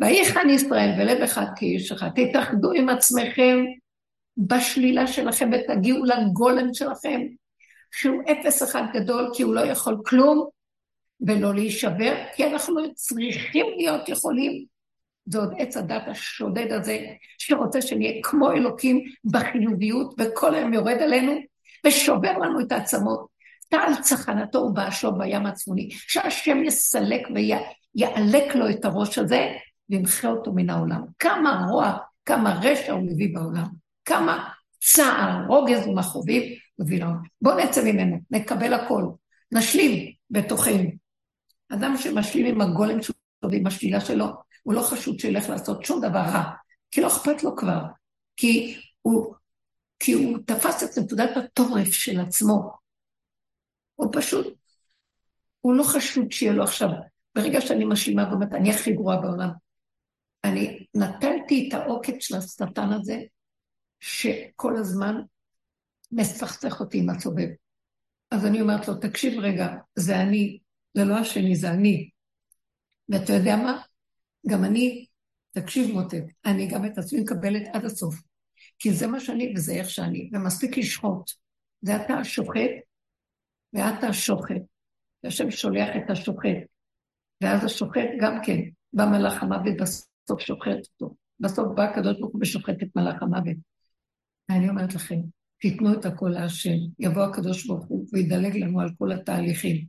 [0.00, 2.08] ויחן ישראל בלב אחד כאיש אחד.
[2.14, 3.56] תתאחדו עם עצמכם
[4.36, 7.20] בשלילה שלכם ותגיעו לגולם שלכם,
[7.92, 10.48] שהוא אפס אחד גדול, כי הוא לא יכול כלום,
[11.20, 14.64] ולא להישבר, כי אנחנו צריכים להיות יכולים.
[15.26, 16.98] זה עוד עץ הדת השודד הזה,
[17.38, 21.32] שרוצה שנהיה כמו אלוקים בחיוביות, וכל היום יורד עלינו,
[21.86, 23.26] ושובר לנו את העצמות.
[23.68, 29.48] טל צחנתו ובאשו בים הצפוני, שהשם יסלק ויעלק לו את הראש הזה,
[29.90, 31.02] וימחה אותו מן העולם.
[31.18, 33.66] כמה רוע, כמה רשע הוא מביא בעולם,
[34.04, 34.48] כמה
[34.80, 36.42] צער, רוגז ומכאובים
[36.78, 37.22] מביא לעולם.
[37.42, 39.04] בואו נצא ממנו, נקבל הכל,
[39.52, 40.90] נשלים בתוכנו.
[41.68, 43.14] אדם שמשלים עם הגולם שלו
[43.50, 44.26] ועם השלילה שלו,
[44.62, 46.42] הוא לא חשוד שילך לעשות שום דבר רע,
[46.90, 47.80] כי לא אכפת לו כבר,
[48.36, 49.34] כי הוא,
[49.98, 52.70] כי הוא תפס את נקודת התורף של עצמו.
[53.94, 54.46] הוא פשוט,
[55.60, 56.88] הוא לא חשוד שיהיה לו עכשיו,
[57.34, 59.50] ברגע שאני משלימה באמת, אני הכי גרועה בעולם.
[60.44, 63.20] אני נטלתי את העוקץ של השטן הזה,
[64.00, 65.20] שכל הזמן
[66.12, 67.48] מסכסך אותי עם הסובב.
[68.30, 70.58] אז אני אומרת לו, תקשיב רגע, זה אני,
[70.94, 72.10] זה לא השני, זה אני.
[73.08, 73.82] ואתה יודע מה?
[74.48, 75.06] גם אני,
[75.50, 78.22] תקשיב מותק, אני גם את עצמי מקבלת עד הסוף.
[78.78, 81.30] כי זה מה שאני וזה איך שאני, ומספיק לשחוט.
[81.80, 82.70] זה אתה השוחט,
[83.72, 84.62] ואתה השוחט.
[85.24, 86.58] והשם שולח את השוחט.
[87.42, 88.60] ואז השוחט גם כן,
[88.92, 91.14] בא מלאך המוות בסוף שוחט אותו.
[91.40, 93.56] בסוף בא הקדוש ברוך הוא ושוחט את מלאך המוות.
[94.48, 95.20] ואני אומרת לכם,
[95.60, 99.84] תיתנו את הכל להשם, יבוא הקדוש ברוך הוא וידלג לנו על כל התהליכים.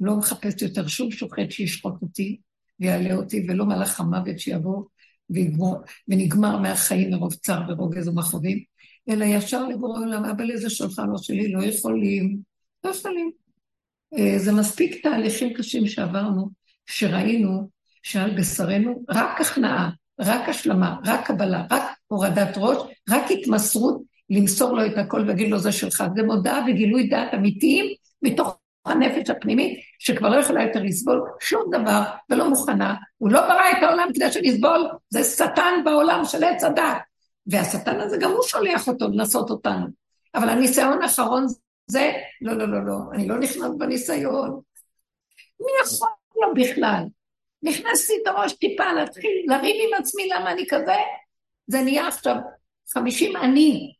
[0.00, 2.40] לא מחפש יותר שום שוחט שישחוט אותי
[2.80, 4.84] ויעלה אותי, ולא מלאך המוות שיבוא
[5.30, 5.76] ויגמור,
[6.08, 8.58] ונגמר מהחיים מרוב צער ורוגז ומכאובים,
[9.08, 12.38] אלא ישר לבורא עולם, אבא לזה שלך, לא שלי, לא יכולים,
[12.84, 13.30] לא יכולים.
[14.18, 16.50] אה, זה מספיק תהליכים קשים שעברנו,
[16.86, 17.70] שראינו
[18.02, 19.90] שעל בשרנו רק הכנעה,
[20.20, 22.76] רק השלמה, רק קבלה, רק הורדת ראש,
[23.08, 26.04] רק התמסרות למסור לו את הכל ולהגיד לו זה שלך.
[26.16, 27.86] זה מודעה וגילוי דעת אמיתיים
[28.22, 32.94] מתוך הנפש הפנימית, שכבר לא יכולה יותר לסבול שום דבר ולא מוכנה.
[33.18, 36.96] הוא לא ברא את העולם כדי שנסבול, זה שטן בעולם של עץ הדת.
[37.46, 39.86] והשטן הזה גם הוא שולח אותו לנסות אותנו.
[40.34, 41.46] אבל הניסיון האחרון
[41.86, 44.60] זה, לא, לא, לא, לא, אני לא נכנס בניסיון.
[45.60, 47.04] מי יכול לו בכלל?
[47.62, 50.96] נכנסתי את הראש טיפה להתחיל לריב עם עצמי למה אני כזה,
[51.66, 52.36] זה נהיה עכשיו
[52.92, 53.92] חמישים אני,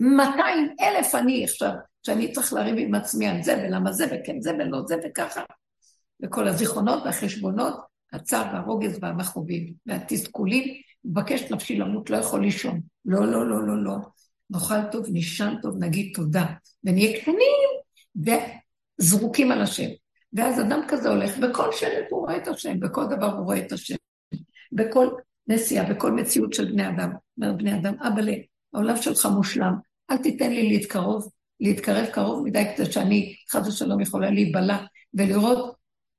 [0.00, 1.72] מאתיים אלף אני עכשיו,
[2.02, 5.42] שאני צריך לריב עם עצמי על זה ולמה זה וכן זה ולא זה וככה.
[6.22, 7.74] וכל הזיכרונות והחשבונות,
[8.12, 10.74] הצער והרוגז והמכאובים והתסכולים,
[11.04, 12.80] מבקש נפשי למות, לא יכול לישון.
[13.04, 13.96] לא, לא, לא, לא, לא.
[14.50, 16.46] נאכל טוב, נישן טוב, נגיד תודה,
[16.84, 17.68] ונהיה קטנים
[19.00, 19.88] וזרוקים על השם.
[20.32, 23.72] ואז אדם כזה הולך, בכל שלט הוא רואה את השם, בכל דבר הוא רואה את
[23.72, 23.94] השם.
[24.72, 25.08] בכל
[25.48, 27.10] נסיעה, בכל מציאות של בני אדם.
[27.36, 28.22] אומר בני אדם, אבא,
[28.74, 29.74] העולם שלך מושלם,
[30.10, 35.76] אל תיתן לי להתקרוב, להתקרב קרוב מדי כדי שאני, חס ושלום, יכולה להיבלע ולראות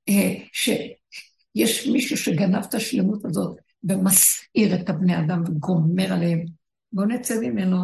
[0.08, 6.44] אה, שיש מישהו שגנב את השלמות הזאת ומסעיר את הבני אדם וגומר עליהם.
[6.92, 7.76] בואו נצא ממנו,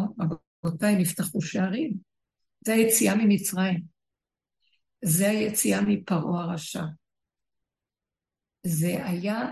[0.65, 1.93] רבותיי, נפתחו שערים.
[2.65, 3.81] זה היציאה ממצרים.
[5.05, 6.83] זה היציאה מפרעה הרשע.
[8.63, 9.49] זה היה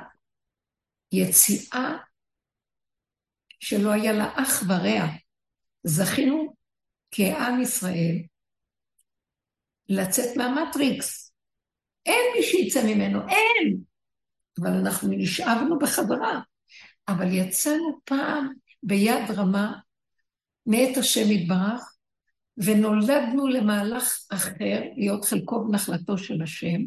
[1.12, 1.98] יציאה
[3.62, 5.08] שלא היה לה אח ורע.
[5.84, 6.56] זכינו
[7.12, 8.16] כעם ישראל
[9.90, 11.34] לצאת מהמטריקס.
[12.06, 13.78] אין מי שיצא ממנו, אין.
[14.60, 16.42] אבל אנחנו נשאבנו בחזרה.
[17.08, 18.54] אבל יצאנו פעם
[18.84, 19.74] ביד רמה
[20.66, 21.96] מאת השם יתברך,
[22.58, 26.82] ונולדנו למהלך אחר, להיות חלקו ונחלתו של השם,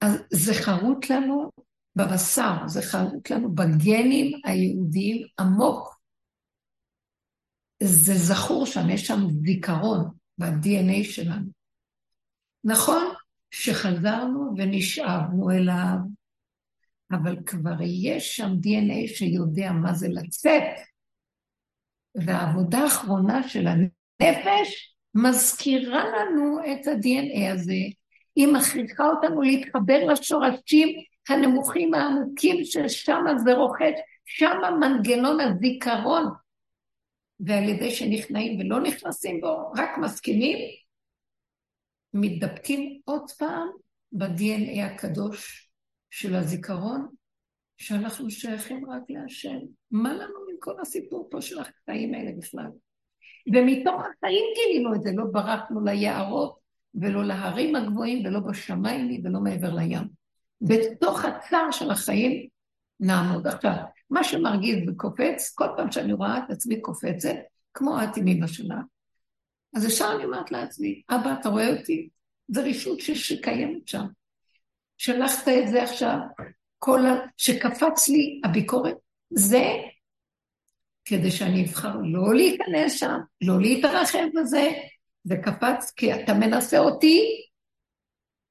[0.00, 1.50] אז זה חרוט לנו
[1.96, 5.96] בבשר, זה חרוט לנו בגנים היהודיים עמוק.
[7.82, 11.50] זה זכור שם, יש שם זיכרון ב-DNA שלנו.
[12.64, 13.02] נכון
[13.50, 15.96] שחזרנו ונשאבנו אליו,
[17.12, 20.62] אבל כבר יש שם DNA שיודע מה זה לצאת.
[22.14, 27.82] והעבודה האחרונה של הנפש מזכירה לנו את ה-DNA הזה.
[28.36, 30.88] היא מכריחה אותנו להתחבר לשורשים
[31.28, 33.92] הנמוכים העמוקים ששם זה רוחש,
[34.24, 36.24] שם מנגנון הזיכרון.
[37.40, 40.58] ועל ידי שנכנעים ולא נכנסים בו, רק מסכימים,
[42.14, 43.68] מתדפקים עוד פעם
[44.12, 45.70] ב-DNA הקדוש
[46.10, 47.08] של הזיכרון,
[47.76, 49.58] שאנחנו שייכים רק להשם.
[49.90, 52.70] מה לנו עם כל הסיפור פה של החיים האלה בכלל?
[53.54, 56.58] ומתוך החיים גילינו את זה, לא ברחנו ליערות
[56.94, 60.25] ולא להרים הגבוהים ולא בשמיים ולא מעבר לים.
[60.60, 62.48] בתוך הצער של החיים
[63.00, 63.46] נעמוד.
[63.46, 63.72] עכשיו,
[64.10, 67.34] מה שמרגיז וקופץ, כל פעם שאני רואה את עצמי קופצת,
[67.74, 68.76] כמו את עם אמא שלה,
[69.76, 72.08] אז ישר אני אומרת לעצמי, אבא, אתה רואה אותי?
[72.48, 74.06] זו רשות שקיימת שם.
[74.98, 76.18] שלחת את זה עכשיו,
[76.78, 77.14] כל ה...
[77.36, 78.96] שקפץ לי הביקורת,
[79.30, 79.64] זה
[81.04, 84.70] כדי שאני אבחר לא להיכנס שם, לא להתרחב בזה,
[85.24, 87.46] זה קפץ כי אתה מנסה אותי,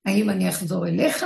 [0.05, 1.25] האם אני אחזור אליך,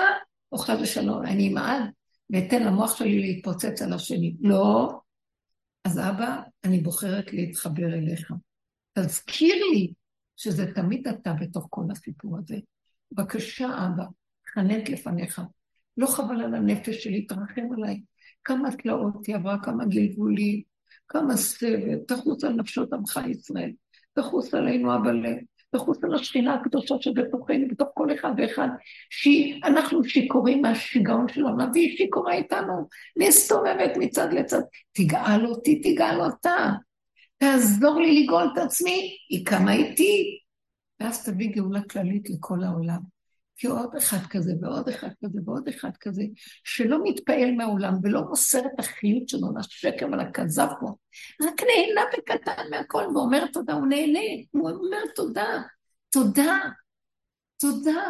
[0.51, 1.83] או חס ושלום, אני אמעד
[2.29, 4.35] ואתן למוח שלי להתפוצץ על השני.
[4.41, 4.99] לא,
[5.85, 8.33] אז אבא, אני בוחרת להתחבר אליך.
[8.93, 9.93] תזכיר לי
[10.37, 12.57] שזה תמיד אתה בתוך כל הסיפור הזה.
[13.11, 14.05] בבקשה, אבא,
[14.53, 15.41] חננת לפניך.
[15.97, 18.01] לא חבל על הנפש שלי, תרחם עליי.
[18.43, 20.61] כמה תלאות היא עברה, כמה גלגולים,
[21.07, 23.71] כמה סבל, תחוס על נפשות עמך ישראל,
[24.13, 25.11] תחוס עלינו אבא
[25.71, 28.67] תחוס על השכינה הקדושה שבתוכנו, בתוך כל אחד ואחד,
[29.09, 34.61] שאנחנו שיכורים מהשיגעון של העולם, שיכורה איתנו, מסתובבת מצד לצד.
[34.91, 36.69] תגאל אותי, תגאל אותה.
[37.37, 40.39] תעזור לי לגאול את עצמי, היא קמה איתי.
[40.99, 43.18] ואז תביא גאולה כללית לכל העולם.
[43.59, 46.23] כי עוד אחד כזה ועוד אחד כזה ועוד אחד כזה,
[46.63, 50.87] שלא מתפעל מהעולם ולא מוסר את החיות שלו לשקר ולכזב פה,
[51.41, 54.19] רק נהנה בקטן מהכל ואומר תודה, הוא נהנה,
[54.51, 55.61] הוא אומר תודה,
[56.09, 56.57] תודה,
[57.57, 58.07] תודה.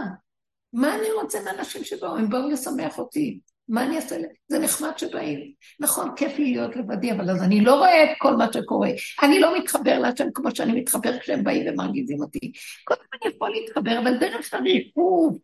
[0.74, 2.18] מה אני רוצה מאנשים שבאו?
[2.18, 3.40] הם באו לשמח אותי.
[3.70, 4.16] מה אני אעשה?
[4.48, 5.54] זה נחמד שבאים.
[5.80, 8.90] נכון, כיף לי להיות לבדי, אבל אז אני לא רואה את כל מה שקורה.
[9.24, 12.52] אני לא מתחבר להשם כמו שאני מתחבר כשהם באים ומרגיזים אותי.
[12.84, 15.40] קודם אני יכול להתחבר, אבל דרך הריחוב.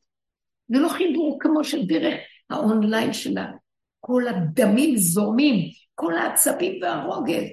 [0.68, 2.20] זה לא חיבור כמו של דרך
[2.50, 3.52] האונליין שלה.
[4.00, 5.56] כל הדמים זורמים,
[5.96, 7.44] כל העצבים והרוגז,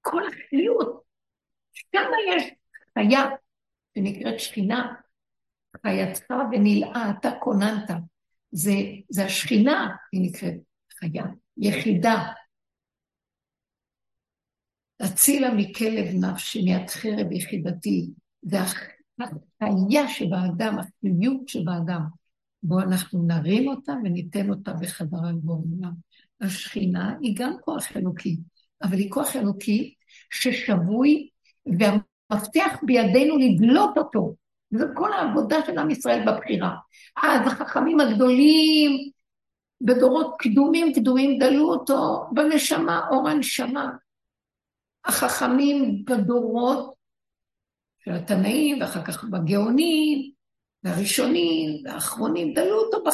[0.00, 1.02] כל החיות.
[1.72, 2.44] שם יש
[2.98, 3.24] חיה
[3.94, 4.94] שנקראת שכינה,
[5.82, 7.90] חייתך ונלאה, אתה כוננת.
[8.54, 8.72] זה,
[9.08, 10.54] זה השכינה, היא נקראת
[10.98, 11.24] חיה,
[11.56, 12.32] יחידה.
[15.00, 18.10] הצילה מכלב נפשי, מיד חרב יחידתי.
[18.42, 22.00] זה החיה שבאדם, החיות שבאדם.
[22.62, 25.88] בואו אנחנו נרים אותה וניתן אותה בחזרה לבורא
[26.40, 28.36] השכינה היא גם כוח אלוקי,
[28.82, 29.94] אבל היא כוח אלוקי
[30.30, 31.28] ששבוי,
[31.66, 34.34] והמפתח בידינו לדלות אותו.
[34.78, 36.76] זו כל העבודה של עם ישראל בבחירה.
[37.16, 39.10] אז החכמים הגדולים
[39.80, 43.90] בדורות קדומים קדומים דלו אותו בנשמה, אור הנשמה.
[45.04, 46.94] החכמים בדורות
[48.04, 50.30] של התנאים, ואחר כך בגאונים,
[50.82, 53.04] והראשונים, והאחרונים, דלו אותו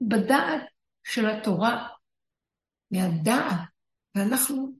[0.00, 0.62] בדעת
[1.04, 1.88] של התורה,
[2.90, 3.58] מהדעת,
[4.14, 4.72] ואנחנו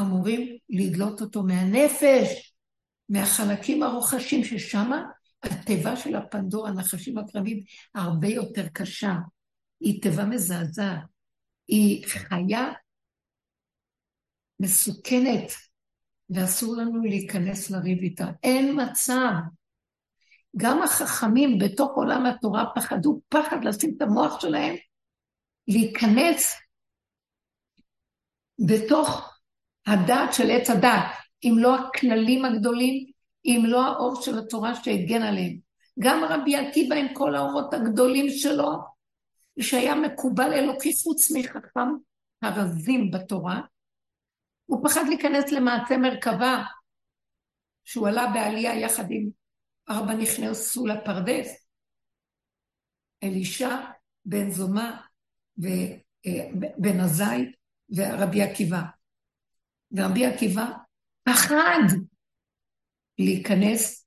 [0.00, 2.54] אמורים לדלות אותו מהנפש,
[3.08, 5.04] מהחלקים הרוחשים ששמה
[5.42, 7.60] התיבה של הפנדור, הנחשים הקרבים,
[7.94, 9.14] הרבה יותר קשה.
[9.80, 10.98] היא תיבה מזעזעת.
[11.68, 12.72] היא חיה
[14.60, 15.52] מסוכנת,
[16.30, 18.26] ואסור לנו להיכנס לריב איתה.
[18.42, 19.32] אין מצב.
[20.56, 24.74] גם החכמים בתוך עולם התורה פחדו פחד לשים את המוח שלהם,
[25.68, 26.54] להיכנס
[28.68, 29.38] בתוך
[29.86, 31.12] הדעת של עץ הדעת,
[31.44, 33.10] אם לא הכללים הגדולים
[33.48, 35.58] אם לא האור של התורה שהגן עליהם.
[35.98, 38.72] גם רבי עקיבא עם כל האורות הגדולים שלו,
[39.60, 41.88] שהיה מקובל אלוקי חוץ מחכם
[42.42, 43.60] הרזים בתורה,
[44.66, 46.62] הוא פחד להיכנס למעשה מרכבה,
[47.84, 49.28] שהוא עלה בעלייה יחד עם
[49.90, 51.66] ארבע נכנסו לפרדס,
[53.22, 53.76] אלישע,
[54.24, 54.90] בן זומא
[55.58, 57.56] ובן הזית
[57.90, 58.82] ורבי עקיבא.
[59.92, 60.66] ורבי עקיבא
[61.22, 61.82] פחד
[63.18, 64.06] להיכנס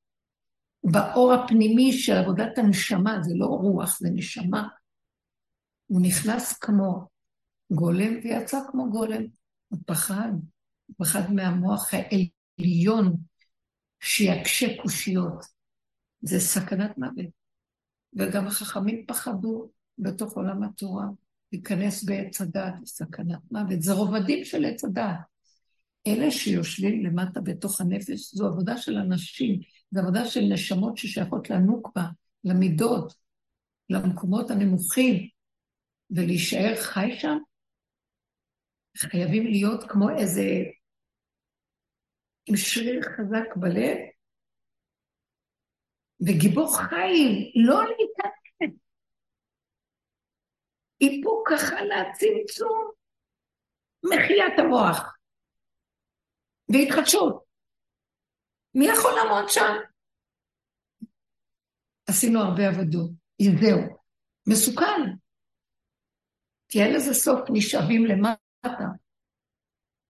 [0.83, 4.67] באור הפנימי של עבודת הנשמה, זה לא רוח, זה נשמה.
[5.87, 7.07] הוא נכנס כמו
[7.71, 9.23] גולם ויצא כמו גולם.
[9.67, 10.31] הוא פחד,
[10.87, 13.17] הוא פחד מהמוח העליון
[13.99, 15.45] שיקשה קושיות.
[16.21, 17.31] זה סכנת מוות.
[18.13, 21.05] וגם החכמים פחדו בתוך עולם התורה.
[21.51, 23.81] להיכנס בעץ הדעת לסכנת מוות.
[23.81, 25.30] זה רובדים של עץ הדעת.
[26.07, 29.59] אלה שיושבים למטה בתוך הנפש, זו עבודה של אנשים,
[29.91, 32.05] זו עבודה של נשמות ששייכות לנוקבה,
[32.43, 33.13] למידות,
[33.89, 35.27] למקומות הנמוכים,
[36.11, 37.37] ולהישאר חי שם,
[38.97, 40.43] חייבים להיות כמו איזה...
[42.45, 43.97] עם שריר חזק בלב,
[46.27, 48.77] וגיבור חיים, לא להתעניין.
[51.01, 52.91] איפוק ככה לצמצום,
[54.03, 55.20] מחיית המוח
[56.73, 57.43] והתחדשות.
[58.75, 59.73] מי יכול לעמוד שם?
[62.09, 63.11] עשינו הרבה עבודות,
[63.61, 63.79] זהו.
[64.47, 65.01] מסוכן.
[66.67, 68.85] תהיה לזה סוף, נשאבים למטה.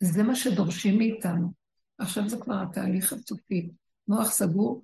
[0.03, 1.53] זה מה שדורשים מאיתנו.
[1.97, 3.70] עכשיו זה כבר התהליך הסופי.
[4.07, 4.84] מוח סגור,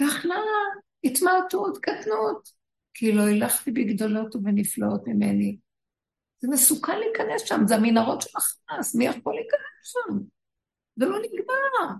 [0.00, 0.38] והכנעה,
[1.04, 2.48] התמעטות, קטנות.
[2.94, 5.56] כי לא הילכתי בגדולות ובנפלאות ממני.
[6.38, 10.35] זה מסוכן להיכנס שם, זה המנהרות של החמאס, מי יכול להיכנס שם?
[10.96, 11.94] זה לא נגמר.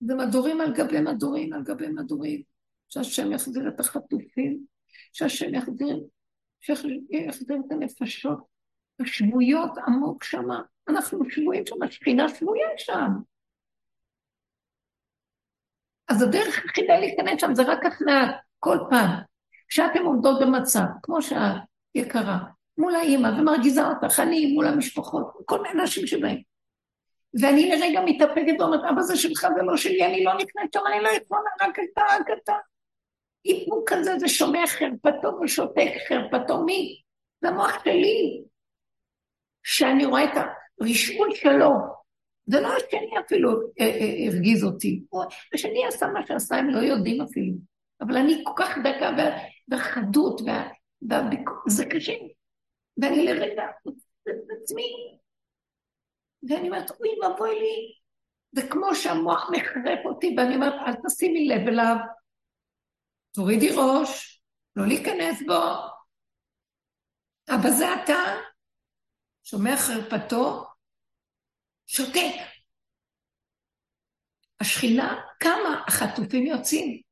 [0.00, 2.42] זה מדורים על גבי מדורים על גבי מדורים.
[2.88, 4.64] שהשם יחזיר את החטופים,
[5.12, 6.04] שהשם יחזיר,
[6.60, 8.38] שיחזיר את הנפשות
[9.00, 10.62] השבויות עמוק שמה.
[10.88, 13.10] אנחנו שבויים שם, השכינה שבויה שם.
[16.08, 19.10] אז הדרך היחידה להיכנס שם זה רק הכנעה, כל פעם.
[19.68, 21.62] כשאתם עומדות במצב, כמו שאת
[21.94, 22.38] יקרה,
[22.78, 26.42] מול האימא ומרגיזה אותך, אני מול המשפחות, כל מיני אנשים שבאים.
[27.40, 31.02] ואני לרגע מתאפקת ואומרת, אבא זה שלך, זה לא שלי, אני לא נכנסת שם, אני
[31.02, 32.54] לא יכולה, רק אתה, רק אתה.
[33.44, 37.02] איפוק כזה זה שומע חרפתו ושותק חרפתו מי?
[37.40, 38.42] זה המוח שלי.
[39.62, 40.44] שאני רואה את
[40.80, 41.70] הרשעות שלו.
[42.46, 43.50] זה לא השני אפילו
[43.80, 45.02] אה, אה, הרגיז אותי.
[45.54, 47.52] השני עשה מה שעשה, הם לא יודעים אפילו.
[48.00, 49.10] אבל אני כל כך דקה
[49.68, 50.40] בחדות,
[51.68, 52.12] זה קשה.
[53.02, 53.64] ואני לרגע
[54.28, 55.18] את עצמי.
[56.48, 57.94] ואני אומרת, אוי ואבוי לי.
[58.52, 61.96] זה כמו שהמוח מחרף אותי, ואני אומרת, אל תשימי לב אליו.
[63.32, 64.42] תורידי ראש,
[64.76, 65.62] לא להיכנס בו.
[67.48, 68.22] אבל זה אתה,
[69.44, 70.64] שומע חרפתו,
[71.86, 72.34] שותק.
[74.60, 77.02] השכינה קמה, החטופים יוצאים.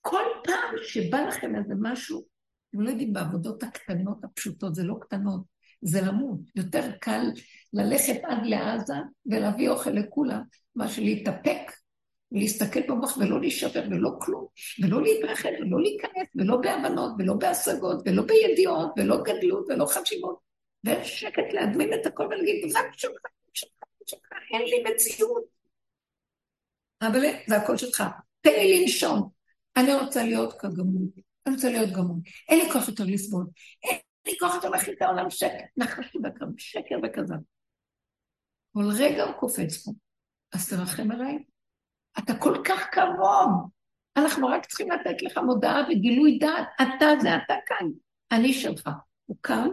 [0.00, 2.33] כל פעם שבא לכם איזה משהו,
[2.74, 5.40] אתם לא יודעים, בעבודות הקטנות הפשוטות, זה לא קטנות,
[5.82, 6.38] זה למות.
[6.54, 7.22] יותר קל
[7.72, 8.94] ללכת עד לעזה
[9.26, 10.42] ולהביא אוכל לכולם,
[10.76, 11.72] מאשר להתאפק
[12.32, 14.46] ולהסתכל במוח ולא להישבר ולא כלום,
[14.82, 20.38] ולא להתרחב ולא להיכנס ולא בהבנות ולא בהשגות ולא בידיעות ולא גדלות ולא חשיבות.
[20.84, 23.12] ואין שקט להדמין את הכל ולהגיד, רק שלך,
[23.52, 23.70] שלך,
[24.06, 25.44] שלך, אין לי מציאות.
[27.02, 28.02] אבל זה הכל שלך.
[28.40, 29.28] תן לי לנשום.
[29.76, 31.08] אני רוצה להיות כגמול.
[31.46, 32.20] אני רוצה להיות גמול.
[32.48, 33.46] אין לי כוח יותר לסבול.
[33.84, 35.64] אין לי כוח יותר להכין את העולם שקר.
[35.76, 37.36] נחשתי בכם, שקר וכזב.
[38.72, 39.92] כל רגע הוא קופץ פה.
[40.52, 41.38] אז תרחם עליי.
[42.18, 43.70] אתה כל כך קרוב.
[44.16, 46.68] אנחנו רק צריכים לתת לך מודעה וגילוי דעת.
[46.76, 47.86] אתה זה אתה כאן.
[48.32, 48.90] אני שלך.
[49.26, 49.68] הוא קם,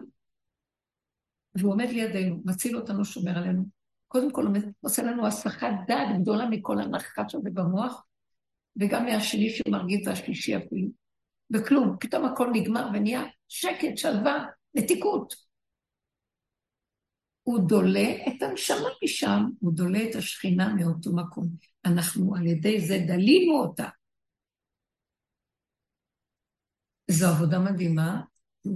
[1.56, 3.66] והוא עומד לידינו, מציל אותנו, שומר עלינו.
[4.08, 8.06] קודם כל, הוא עושה לנו הסחת דעת גדולה מכל הנחש הזה במוח,
[8.80, 11.01] וגם מהשני שמרגיז והשלישי אפילו.
[11.54, 14.46] וכלום, פתאום הכל נגמר ונהיה שקט, שלווה,
[14.76, 15.36] מתיקות.
[17.44, 21.48] הוא דולה את הנשמה משם, הוא דולה את השכינה מאותו מקום.
[21.86, 23.90] אנחנו על ידי זה דלינו אותה.
[27.08, 28.22] זו עבודה מדהימה,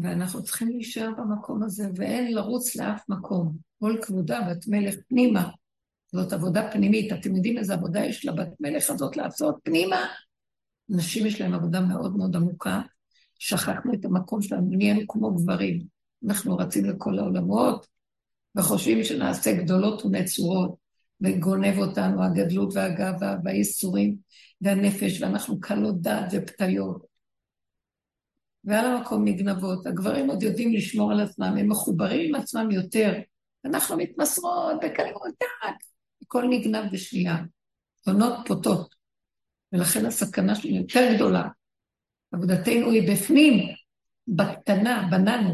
[0.01, 3.57] ואנחנו צריכים להישאר במקום הזה, ואין לרוץ לאף מקום.
[3.79, 5.49] כל כבודה בת מלך פנימה.
[6.11, 7.13] זאת עבודה פנימית.
[7.13, 10.07] אתם יודעים איזה עבודה יש לבת מלך הזאת לעשות פנימה?
[10.89, 12.81] נשים יש להן עבודה מאוד מאוד עמוקה.
[13.39, 15.81] שכחנו את המקום שלנו, נהיינו כמו גברים.
[16.25, 17.87] אנחנו רצים לכל העולמות,
[18.57, 20.75] וחושבים שנעשה גדולות ונצורות,
[21.21, 24.15] וגונב אותנו הגדלות והגאווה והייסורים
[24.61, 27.05] והנפש, ואנחנו קלות דעת ופתיות.
[28.63, 29.85] ועל המקום נגנבות.
[29.87, 33.13] הגברים עוד יודעים לשמור על עצמם, הם מחוברים עם עצמם יותר.
[33.65, 35.75] אנחנו מתמסרות בקלות דעת,
[36.21, 37.37] הכל נגנב בשנייה.
[38.07, 38.94] עונות פוטות.
[39.75, 41.47] ולכן הסכנה שלנו יותר גדולה.
[42.31, 43.75] עבודתנו היא בפנים,
[44.27, 45.53] בקטנה, בננו.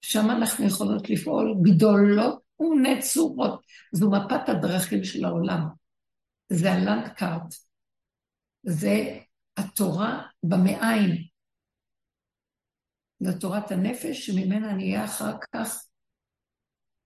[0.00, 3.64] שם אנחנו יכולות לפעול גדולות ונצורות.
[3.92, 5.60] זו מפת הדרכים של העולם.
[6.48, 7.54] זה הלנדקארט.
[8.62, 9.18] זה
[9.56, 11.26] התורה במעיים.
[13.20, 15.86] זו תורת הנפש, שממנה נהיה אחר כך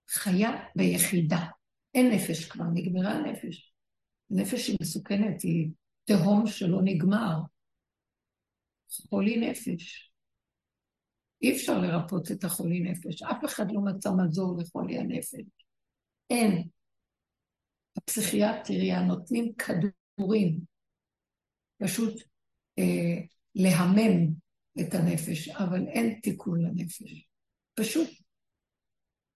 [0.09, 1.45] חיה ויחידה.
[1.93, 3.70] אין נפש כבר, נגמרה הנפש.
[4.31, 5.69] נפש היא מסוכנת, היא
[6.03, 7.37] תהום שלא נגמר.
[9.09, 10.11] חולי נפש.
[11.41, 13.21] אי אפשר לרפות את החולי נפש.
[13.23, 15.41] אף אחד לא מצא מזור לחולי הנפש.
[16.29, 16.67] אין.
[17.97, 20.59] הפסיכיאטריה נותנים כדורים,
[21.77, 22.21] פשוט
[22.79, 23.25] אה,
[23.55, 24.33] להמם
[24.81, 27.27] את הנפש, אבל אין תיקון לנפש.
[27.73, 28.09] פשוט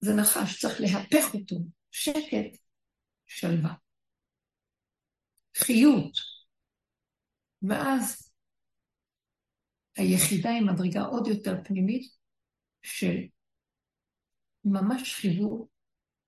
[0.00, 1.56] זה נחש, צריך להפך אותו.
[1.90, 2.58] שקט,
[3.26, 3.85] שלווה.
[5.58, 6.12] חיות.
[7.62, 8.32] ואז
[9.96, 12.02] היחידה היא מדרגה עוד יותר פנימית
[12.82, 13.16] של
[14.64, 15.68] ממש חיבור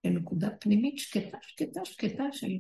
[0.05, 2.53] לנקודה פנימית שקטה, שקטה, שקטה של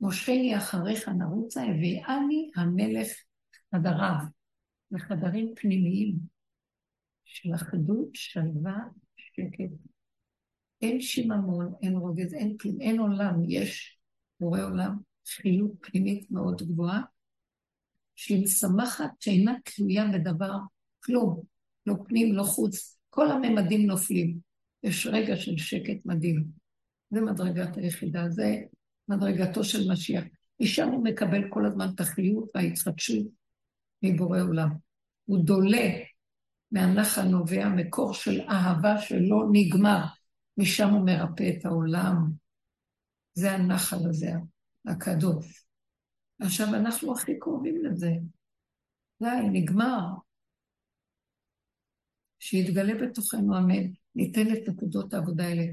[0.00, 3.08] מושכני אחריך נרוצה, הביאני המלך
[3.74, 4.24] חדריו,
[4.90, 6.16] לחדרים פנימיים
[7.24, 8.78] של אחדות, שלווה,
[9.16, 9.70] שקט.
[10.82, 13.98] אין שיממון, אין רוגז, אין כלום, אין עולם, יש
[14.40, 14.96] בורא עולם,
[15.28, 17.02] חיות פנימית מאוד גבוהה,
[18.16, 20.58] שהיא משמחת, שאינה תלויה בדבר,
[21.04, 21.42] כלום,
[21.86, 24.38] לא פנים, לא חוץ, כל הממדים נופלים.
[24.82, 26.44] יש רגע של שקט מדהים.
[27.10, 28.56] זה מדרגת היחידה, זה
[29.08, 30.24] מדרגתו של משיח.
[30.60, 33.26] משם הוא מקבל כל הזמן את החיות וההתחדשות
[34.02, 34.68] מבורא עולם.
[35.24, 35.90] הוא דולה
[36.72, 40.04] מהנחל נובע מקור של אהבה שלא נגמר.
[40.58, 42.30] משם הוא מרפא את העולם.
[43.34, 44.32] זה הנחל הזה,
[44.86, 45.66] הקדוש.
[46.40, 48.10] עכשיו, אנחנו הכי קרובים לזה.
[49.22, 50.00] די, נגמר.
[52.38, 53.92] שיתגלה בתוכנו, אמן.
[54.14, 55.64] ניתן את נקודות העבודה האלה.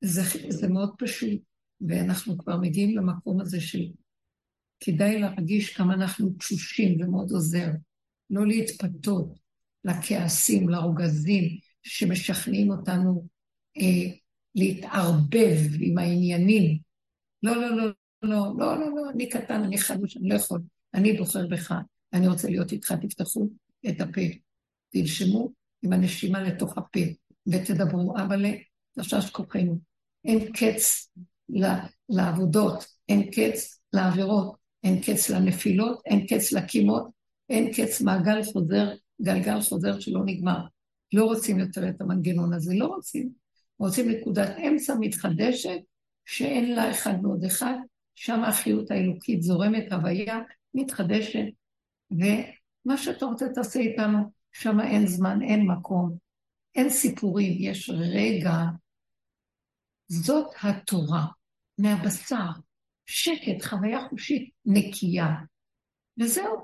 [0.00, 1.40] זה, זה מאוד פשוט,
[1.80, 3.82] ואנחנו כבר מגיעים למקום הזה של
[4.80, 7.68] כדאי להרגיש כמה אנחנו תשושים, זה מאוד עוזר.
[8.30, 9.38] לא להתפתות
[9.84, 13.28] לכעסים, לרוגזים, שמשכנעים אותנו
[13.76, 14.16] אה,
[14.54, 16.78] להתערבב עם העניינים.
[17.42, 17.92] לא, לא, לא,
[18.22, 20.60] לא, לא, לא, לא, אני קטן, אני חלוש, אני לא יכול.
[20.94, 21.74] אני בוחר בך,
[22.12, 23.48] אני רוצה להיות איתך, תפתחו
[23.88, 24.20] את הפה.
[24.92, 25.52] תנשמו
[25.82, 27.00] עם הנשימה לתוך הפה,
[27.46, 28.44] ותדברו, אבל
[28.98, 29.78] תשש כוחנו.
[30.24, 31.12] אין קץ
[32.08, 37.08] לעבודות, אין קץ לעבירות, אין קץ לנפילות, אין קץ לקימות,
[37.48, 38.92] אין קץ מעגל חוזר,
[39.22, 40.58] גלגל חוזר שלא נגמר.
[41.12, 43.30] לא רוצים יותר את המנגנון הזה, לא רוצים.
[43.78, 45.78] רוצים נקודת אמצע מתחדשת,
[46.24, 47.76] שאין לה אחד ועוד אחד,
[48.14, 50.38] שם החיות האלוקית זורמת, הוויה
[50.74, 51.44] מתחדשת,
[52.10, 54.18] ומה שאתה רוצה תעשה איתנו,
[54.52, 56.16] שם אין זמן, אין מקום,
[56.74, 58.56] אין סיפורים, יש רגע.
[60.08, 61.26] זאת התורה,
[61.78, 62.50] מהבשר,
[63.06, 65.28] שקט, חוויה חושית נקייה.
[66.20, 66.56] וזהו,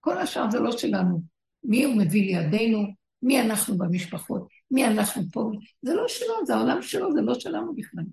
[0.00, 1.22] כל השאר זה לא שלנו.
[1.64, 2.86] מי הוא מביא לידינו,
[3.22, 5.50] מי אנחנו במשפחות, מי אנחנו פה,
[5.82, 8.04] זה לא שלו, זה העולם שלו, זה לא שלנו בכלל.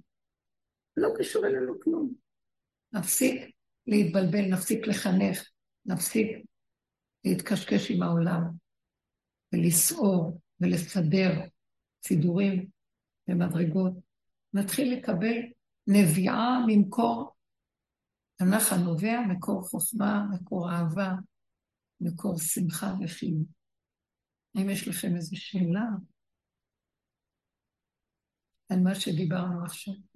[0.98, 2.23] לא קשור אלינו כלום.
[2.94, 3.56] נפסיק
[3.88, 5.50] להתבלבל, נפסיק לחנך,
[5.86, 6.28] נפסיק
[7.26, 8.42] להתקשקש עם העולם,
[9.54, 11.32] ולסעור ולסדר
[12.08, 12.70] סידורים
[13.28, 13.94] ומדרגות.
[14.54, 15.38] נתחיל לקבל
[15.88, 17.34] נביעה ממקור
[18.36, 21.12] תנ"ך הנובע, מקור חוכמה, מקור אהבה,
[22.02, 23.46] מקור שמחה וחיים.
[24.56, 25.86] האם יש לכם איזו שאלה
[28.70, 30.13] על מה שדיברנו עכשיו?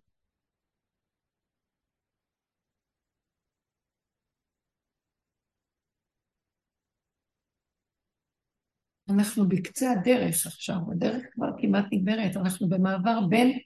[9.10, 13.60] אנחנו בקצה הדרך עכשיו, הדרך כבר כמעט נגמרת, אנחנו במעבר בין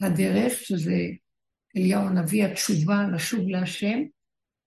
[0.00, 0.96] הדרך, שזה
[1.76, 3.98] אליהו הנביא, התשובה לשוב להשם,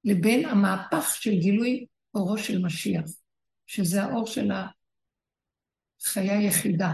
[0.04, 3.06] לבין המהפך של גילוי אורו של משיח,
[3.68, 6.92] שזה האור של החיה היחידה.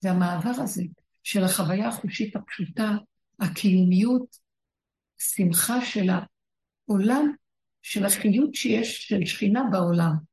[0.00, 0.82] זה המעבר הזה
[1.22, 2.90] של החוויה החושית הפשוטה,
[3.40, 4.36] הקיומיות,
[5.18, 7.32] שמחה של העולם,
[7.82, 10.29] של החיות שיש של שכינה בעולם.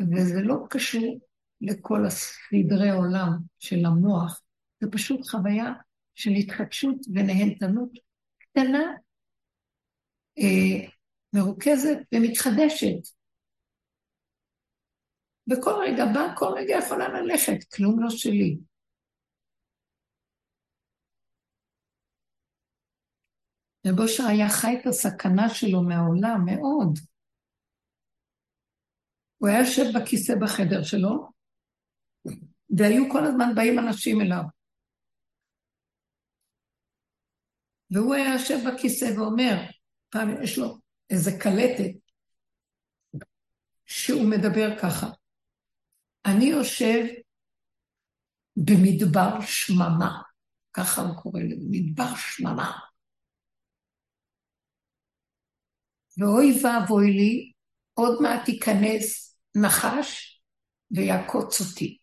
[0.00, 1.20] וזה לא קשור
[1.60, 4.42] לכל הסדרי עולם של המוח,
[4.80, 5.72] זה פשוט חוויה
[6.14, 7.90] של התחדשות ונהנתנות
[8.38, 8.82] קטנה,
[10.38, 10.88] אה,
[11.32, 13.20] מרוכזת ומתחדשת.
[15.50, 18.58] וכל רגע בא, כל רגע יכולה ללכת, כלום לא שלי.
[23.86, 26.98] רב אושר היה חי את הסכנה שלו מהעולם מאוד.
[29.40, 31.30] הוא היה יושב בכיסא בחדר שלו,
[32.78, 34.42] והיו כל הזמן באים אנשים אליו.
[37.90, 39.54] והוא היה יושב בכיסא ואומר,
[40.08, 40.78] פעם יש לו
[41.10, 41.94] איזה קלטת,
[43.86, 45.06] שהוא מדבר ככה,
[46.26, 47.04] אני יושב
[48.56, 50.22] במדבר שממה,
[50.72, 52.78] ככה הוא קורא לזה, מדבר שממה.
[56.18, 57.52] ואוי ואבוי לי,
[57.94, 60.40] עוד מעט ייכנס נחש
[60.90, 61.98] ויעקוץ אותי.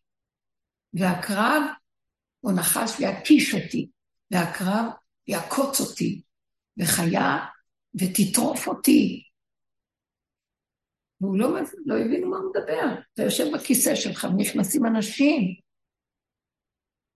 [0.93, 1.61] והקרב
[2.39, 3.89] הוא נחש ויקיש אותי,
[4.31, 4.85] והקרב
[5.27, 6.21] יעקוץ אותי,
[6.79, 7.45] וחיה
[7.95, 9.23] ותטרוף אותי.
[11.21, 11.49] והוא לא,
[11.85, 13.01] לא הבין מה הוא מדבר.
[13.13, 15.41] אתה יושב בכיסא שלך ונכנסים אנשים.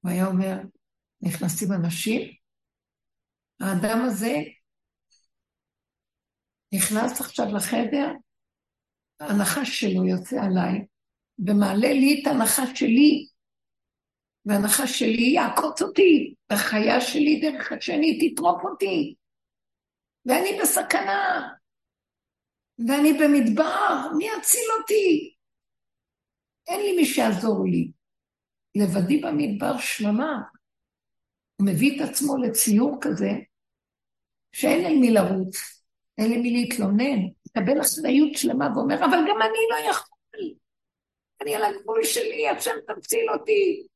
[0.01, 0.55] הוא היה אומר,
[1.21, 2.21] נכנסים אנשים,
[3.59, 4.35] האדם הזה
[6.73, 8.07] נכנס עכשיו לחדר,
[9.22, 10.85] הנחש שלו יוצא עליי,
[11.39, 13.27] ומעלה לי את הנחש שלי,
[14.45, 19.15] והנחש שלי יעקוץ אותי, החיה שלי דרך השני תטרוף אותי,
[20.26, 21.49] ואני בסכנה,
[22.88, 25.35] ואני במדבר, מי יציל אותי?
[26.68, 27.91] אין לי מי שיעזור לי.
[28.76, 30.41] לבדי במדבר שממה.
[31.56, 33.30] הוא מביא את עצמו לציור כזה,
[34.56, 35.57] שאין לי מי לרוץ,
[36.18, 37.19] אין לי מי להתלונן,
[37.57, 40.18] מקבל אחריות שלמה ואומר, אבל גם אני לא יכול.
[41.41, 43.88] אני על הגבול שלי, השם תציל אותי.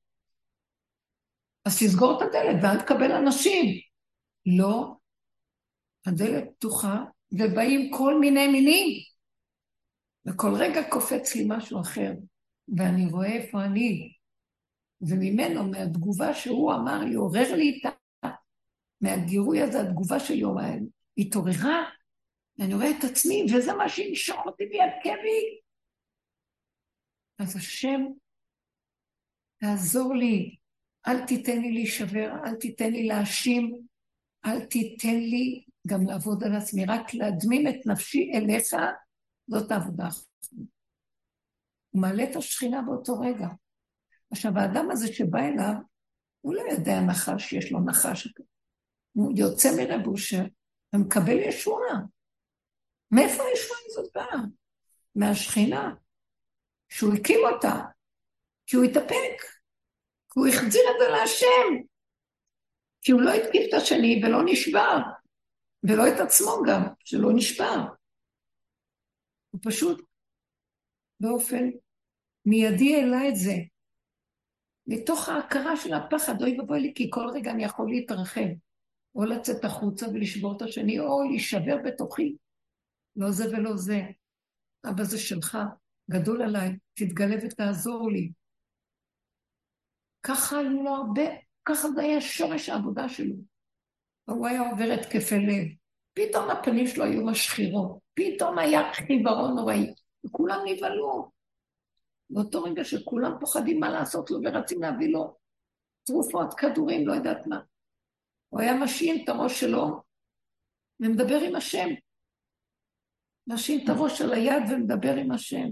[1.66, 3.82] אז תסגור את הדלת ואל תקבל אנשים.
[4.46, 4.96] לא,
[6.06, 9.04] הדלת פתוחה, ובאים כל מיני מינים.
[10.26, 12.12] וכל רגע קופץ לי משהו אחר,
[12.78, 14.14] ואני רואה איפה אני.
[15.02, 17.92] וממנו, מהתגובה שהוא אמר לי, עורר לי את
[18.26, 18.28] ה...
[19.02, 20.44] מהגירוי הזה, התגובה שלי
[21.18, 21.84] התעוררה,
[22.58, 25.60] ואני רואה את עצמי, וזה מה שימשוך אותי ויכה בי.
[27.40, 28.02] אז השם,
[29.58, 30.56] תעזור לי,
[31.08, 33.88] אל תיתן לי להישבר, אל תיתן לי להאשים,
[34.46, 38.74] אל תיתן לי גם לעבוד על עצמי, רק להדמים את נפשי אליך,
[39.48, 40.68] זאת העבודה האחרונה.
[41.90, 43.48] הוא מעלה את השכינה באותו רגע.
[44.32, 45.74] עכשיו, האדם הזה שבא אליו,
[46.42, 48.28] הוא לא יודע נחש, יש לו נחש.
[49.14, 50.44] הוא יוצא מרבושר
[50.96, 52.15] ומקבל ישועה.
[53.12, 54.40] מאיפה הישועה הזאת באה?
[55.16, 55.94] מהשכינה,
[56.90, 57.76] שהוא הקים אותה,
[58.68, 59.42] כי הוא התאפק,
[60.32, 61.86] כי הוא החזיר את זה להשם,
[63.02, 64.98] כי הוא לא התקיף את השני ולא נשבר.
[65.84, 67.76] ולא את עצמו גם, שלא נשבר.
[69.50, 70.06] הוא פשוט
[71.20, 71.70] באופן
[72.46, 73.54] מיידי העלה את זה.
[74.88, 78.50] מתוך ההכרה של הפחד, אוי ואבוי לי, כי כל רגע אני יכול להתרחב,
[79.16, 82.36] או לצאת החוצה ולשבור את השני, או להישבר בתוכי.
[83.16, 84.02] לא זה ולא זה.
[84.90, 85.58] אבא זה שלך,
[86.12, 88.32] גדול עליי, תתגלה ותעזור לי.
[90.24, 91.24] ככה היו לו הרבה,
[91.66, 93.36] ככה זה היה שורש העבודה שלו.
[94.28, 95.68] והוא היה עובר התקפי לב.
[96.14, 99.94] פתאום הפנים שלו היו משחירות, פתאום היה חיוורון נוראי,
[100.26, 101.32] וכולם נבהלו.
[102.30, 105.38] באותו רגע שכולם פוחדים מה לעשות לו ורצים להביא לו
[106.04, 107.60] תרופות, כדורים, לא יודעת מה.
[108.50, 110.02] הוא היה משאין את הראש שלו
[111.00, 111.90] ומדבר עם השם.
[113.48, 115.68] משאין את הראש על היד ומדבר עם השם.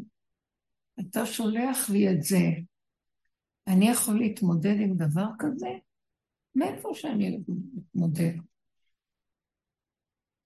[1.00, 2.46] אתה שולח לי את זה.
[3.68, 5.70] אני יכול להתמודד עם דבר כזה?
[6.56, 7.40] מאיפה שאני
[7.76, 8.34] מתמודד?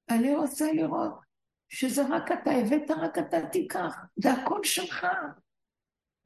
[0.09, 1.13] אני רוצה לראות
[1.69, 5.07] שזה רק אתה הבאת, רק אתה תיקח, זה הכל שלך.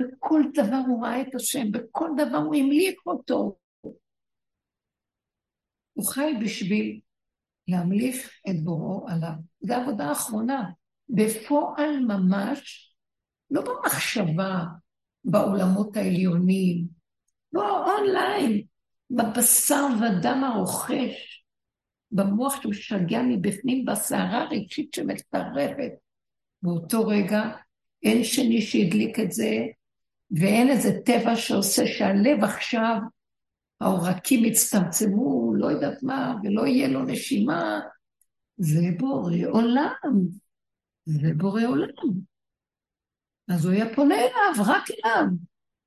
[0.01, 3.57] בכל דבר הוא ראה את השם, בכל דבר הוא המליך אותו.
[5.93, 7.01] הוא חי בשביל
[7.67, 9.33] להמליך את בוראו עליו.
[9.61, 10.71] זו העבודה האחרונה.
[11.11, 12.93] בפועל ממש,
[13.51, 14.63] לא במחשבה,
[15.23, 16.85] בעולמות העליונים,
[17.53, 18.61] לא אונליין,
[19.09, 21.45] בבשר ודם הרוכש,
[22.11, 25.91] במוח שהוא שגע מבפנים, בסערה הרגשית שמטרפת.
[26.61, 27.41] באותו רגע
[28.03, 29.65] אין שני שהדליק את זה,
[30.31, 32.97] ואין איזה טבע שעושה שהלב עכשיו,
[33.81, 37.79] העורקים יצטמצמו, לא יודעת מה, ולא יהיה לו נשימה.
[38.57, 40.40] זה בורא עולם.
[41.05, 42.21] זה בורא עולם.
[43.47, 45.25] אז הוא היה פונה אליו, רק אליו.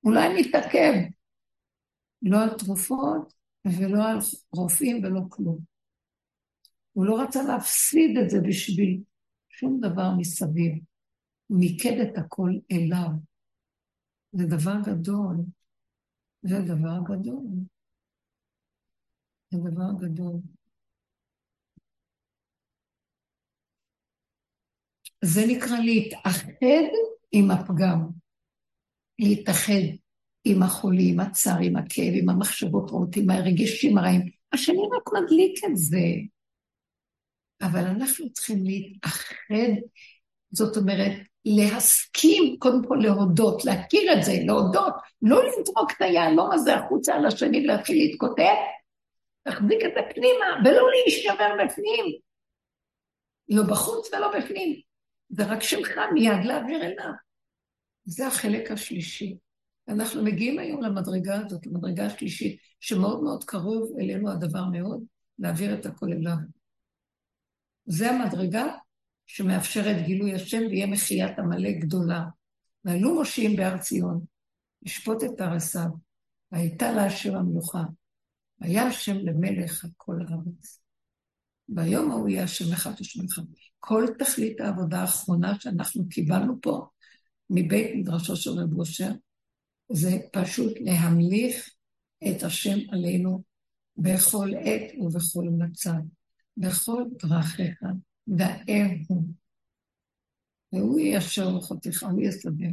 [0.05, 0.93] אולי נתעכב.
[2.23, 3.35] לא על תרופות
[3.67, 4.19] ולא על
[4.53, 5.59] רופאים ולא כלום.
[6.93, 9.03] הוא לא רצה להפסיד את זה בשביל
[9.49, 10.73] שום דבר מסביב.
[11.47, 13.11] הוא מיקד את הכל אליו.
[14.33, 15.37] זה דבר גדול.
[16.43, 17.47] זה דבר גדול.
[19.51, 20.41] זה דבר גדול.
[25.25, 26.85] זה נקרא להתאחד
[27.33, 28.07] עם הפגם.
[29.19, 29.83] להתאחד
[30.45, 34.31] עם החולי, עם הצער, עם הכאב, עם המחשבות רעות, עם הרגשים הרעים.
[34.53, 36.07] השני רק מדליק את זה.
[37.63, 39.75] אבל אנחנו צריכים להתאחד,
[40.51, 41.13] זאת אומרת,
[41.45, 47.27] להסכים, קודם כל להודות, להכיר את זה, להודות, לא לזרוק את היהלום הזה החוצה על
[47.27, 48.59] השני ולהתחיל להתקוטט,
[49.47, 52.05] להחזיק את זה פנימה, ולא להישבר בפנים.
[53.49, 54.94] לא בחוץ ולא בפנים.
[55.37, 57.13] זה רק שלך מיד להעביר אליו.
[58.05, 59.37] זה החלק השלישי.
[59.89, 65.05] אנחנו מגיעים היום למדרגה הזאת, למדרגה השלישית, שמאוד מאוד קרוב אלינו הדבר מאוד,
[65.39, 66.37] להעביר את הכל אליו.
[67.87, 68.65] זה המדרגה
[69.27, 72.25] שמאפשרת גילוי השם ויהיה מחיית עמלק גדולה.
[72.85, 74.25] ועלו מושיעים בהר ציון,
[74.83, 75.89] לשפוט את הרס"ב,
[76.53, 77.83] והייתה לה אשר המלוכה,
[78.61, 80.84] והיה השם למלך על כל הארץ.
[81.69, 83.41] ביום ההוא יהיה השם אחד ושמך.
[83.79, 86.87] כל תכלית העבודה האחרונה שאנחנו קיבלנו פה
[87.51, 89.11] מבית מדרשו של רב אושר,
[89.93, 91.71] זה פשוט להמליך
[92.29, 93.43] את השם עלינו
[93.97, 95.99] בכל עת ובכל מצב,
[96.57, 97.83] בכל דרכיך,
[98.29, 99.25] דאר הוא.
[100.73, 102.69] והוא יישר מוחותיך, הוא יסדר.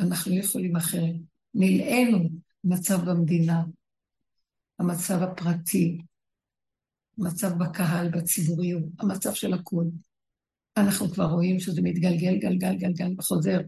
[0.00, 1.14] אנחנו יכולים אחרת.
[1.54, 2.28] נלאינו
[2.64, 3.64] מצב במדינה,
[4.78, 5.98] המצב הפרטי,
[7.18, 9.86] המצב בקהל, בציבוריות, המצב של הכול.
[10.76, 13.60] אנחנו כבר רואים שזה מתגלגל, גלגל, גלגל וחוזר.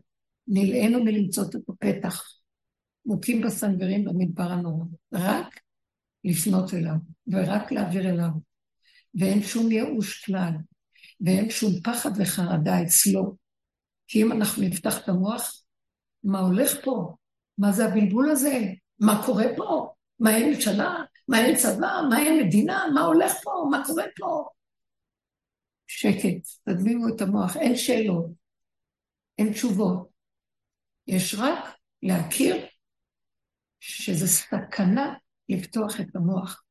[0.49, 2.23] נלאינו מלמצוא את הפתח,
[3.07, 4.85] מוכים בסנגרים במדבר הנורא.
[5.13, 5.61] רק
[6.25, 6.97] לפנות אליו,
[7.27, 8.31] ורק להעביר אליו.
[9.15, 10.53] ואין שום ייאוש כלל,
[11.21, 13.37] ואין שום פחד וחרדה אצלו.
[14.09, 15.63] כי אם אנחנו נפתח את המוח,
[16.25, 17.15] מה הולך פה?
[17.59, 18.61] מה זה הבלבול הזה?
[19.01, 19.93] מה קורה פה?
[20.21, 20.95] מה אין ממשלה?
[21.29, 22.01] מה אין צבא?
[22.11, 22.85] מה אין מדינה?
[22.95, 23.51] מה הולך פה?
[23.71, 24.49] מה קורה פה?
[25.87, 28.31] שקט, תדמימו את המוח, אין שאלות,
[29.39, 30.09] אין תשובות.
[31.07, 32.67] יש רק להכיר
[33.81, 35.15] שזו סכנה
[35.49, 36.63] לפתוח את המוח.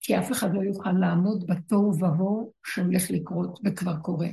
[0.00, 4.28] כי אף אחד לא יוכל לעמוד בתוהו ובוהו שהולך לקרות וכבר קורה.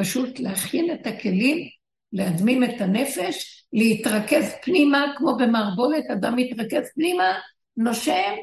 [0.00, 1.68] פשוט להכין את הכלים,
[2.12, 7.38] להדמים את הנפש, להתרכז פנימה, כמו במערבולת, אדם מתרכז פנימה,
[7.76, 8.34] נושם,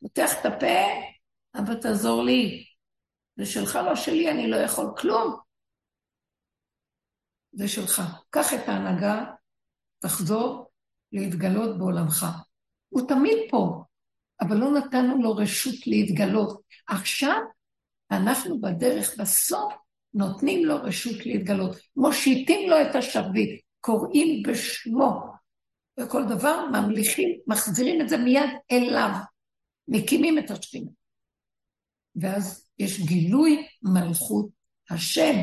[0.00, 0.86] פותח את הפה,
[1.54, 2.64] אבל תעזור לי.
[3.36, 5.36] זה שלך, לא שלי, אני לא יכול כלום.
[7.52, 8.02] זה שלך.
[8.30, 9.24] קח את ההנהגה,
[9.98, 10.70] תחזור
[11.12, 12.26] להתגלות בעולמך.
[12.88, 13.82] הוא תמיד פה,
[14.40, 16.62] אבל לא נתנו לו רשות להתגלות.
[16.88, 17.40] עכשיו
[18.10, 19.72] אנחנו בדרך, בסוף,
[20.14, 21.76] נותנים לו רשות להתגלות.
[21.96, 25.32] מושיטים לו את השרביט, קוראים בשמו,
[26.00, 29.10] וכל דבר ממליכים, מחזירים את זה מיד אליו,
[29.88, 30.90] מקימים את השכינה.
[32.16, 34.48] ואז יש גילוי מלכות
[34.90, 35.34] השם.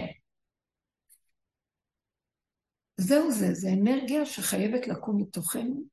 [2.98, 5.84] זהו זה, זה אנרגיה שחייבת לקום מתוכנו,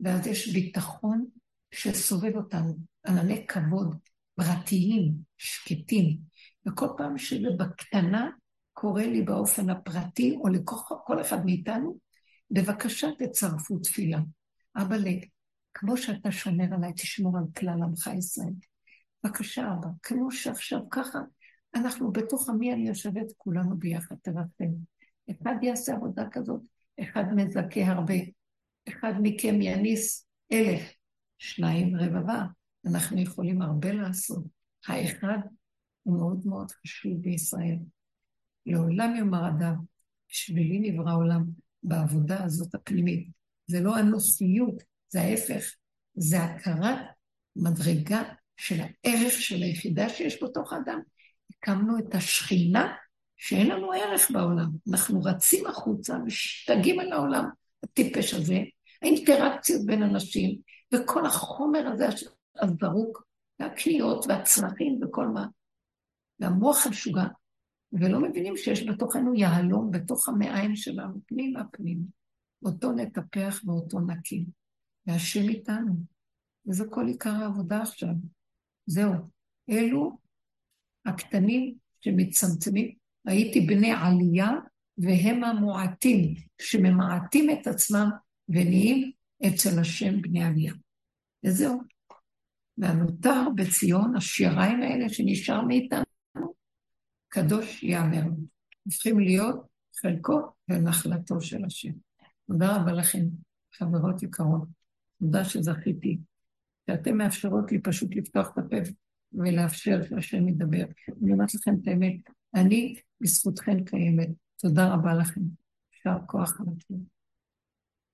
[0.00, 1.26] ואז יש ביטחון
[1.70, 2.74] שסובב אותנו,
[3.06, 3.96] ענני כבוד,
[4.34, 6.18] פרטיים, שקטים,
[6.66, 8.30] וכל פעם שזה בקטנה
[8.80, 11.98] קורה לי באופן הפרטי, או לכל אחד מאיתנו,
[12.50, 14.18] בבקשה תצרפו תפילה.
[14.76, 14.96] אבא,
[15.74, 18.52] כמו שאתה שומר עליי, תשמור על כלל עמך ישראל.
[19.24, 21.18] בבקשה, אבא, כמו שעכשיו ככה,
[21.74, 24.72] אנחנו בתוך עמי אני יושבת, כולנו ביחד, תרחם.
[25.30, 26.62] אחד יעשה עבודה כזאת,
[27.00, 28.14] אחד מזכה הרבה,
[28.88, 30.92] אחד מכם יניס אלף,
[31.38, 32.44] שניים רבבה.
[32.86, 34.44] אנחנו יכולים הרבה לעשות.
[34.86, 35.38] האחד
[36.02, 37.78] הוא מאוד מאוד חשוב בישראל.
[38.68, 39.74] לעולם יאמר אדם,
[40.30, 41.44] בשבילי נברא עולם,
[41.82, 43.28] בעבודה הזאת הפנימית.
[43.66, 45.74] זה לא הנושאיות, זה ההפך,
[46.14, 46.98] זה הכרת
[47.56, 48.22] מדרגה
[48.56, 51.00] של הערך של היחידה שיש בתוך האדם.
[51.50, 52.94] הקמנו את השכינה
[53.36, 54.70] שאין לנו ערך בעולם.
[54.90, 57.48] אנחנו רצים החוצה, משתגעים על העולם
[57.82, 58.58] הטיפש הזה,
[59.02, 60.58] האינטראקציות בין אנשים,
[60.94, 62.06] וכל החומר הזה
[62.60, 63.22] הזרוק,
[63.60, 65.46] והקניות והצרכים וכל מה.
[66.40, 67.24] והמוח המשוגע,
[67.92, 72.04] ולא מבינים שיש בתוכנו יהלום בתוך המעיים שלנו, פנימה פנימה.
[72.64, 74.44] אותו נטפח ואותו נקים.
[75.06, 75.94] והשם איתנו.
[76.66, 78.14] וזה כל עיקר העבודה עכשיו.
[78.86, 79.14] זהו.
[79.70, 80.18] אלו
[81.06, 82.94] הקטנים שמצמצמים.
[83.26, 84.50] ראיתי בני עלייה,
[84.98, 88.08] והם המועטים, שממעטים את עצמם
[88.48, 89.12] ונהיים
[89.46, 90.74] אצל השם בני עלייה.
[91.44, 91.80] וזהו.
[92.78, 96.04] והנותר בציון, השיריים האלה שנשאר מאיתנו,
[97.28, 98.22] קדוש יאמר.
[98.84, 99.66] הופכים להיות
[100.00, 101.92] חלקו ונחלתו של השם.
[102.46, 103.24] תודה רבה לכם,
[103.72, 104.68] חברות יקרות.
[105.20, 106.18] תודה שזכיתי,
[106.86, 108.76] שאתם מאפשרות לי פשוט לפתוח את הפה
[109.32, 110.84] ולאפשר שהשם ידבר.
[111.22, 112.14] אני אומרת לכם את האמת,
[112.54, 114.28] אני בזכותכם קיימת.
[114.56, 115.40] תודה רבה לכם.
[115.92, 116.96] יישר כוח על הכול.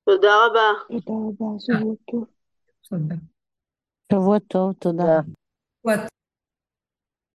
[0.04, 0.98] תודה רבה.
[1.04, 2.26] תודה רבה, שבוע טוב.
[2.88, 3.14] תודה.
[4.12, 5.20] שבוע טוב, תודה.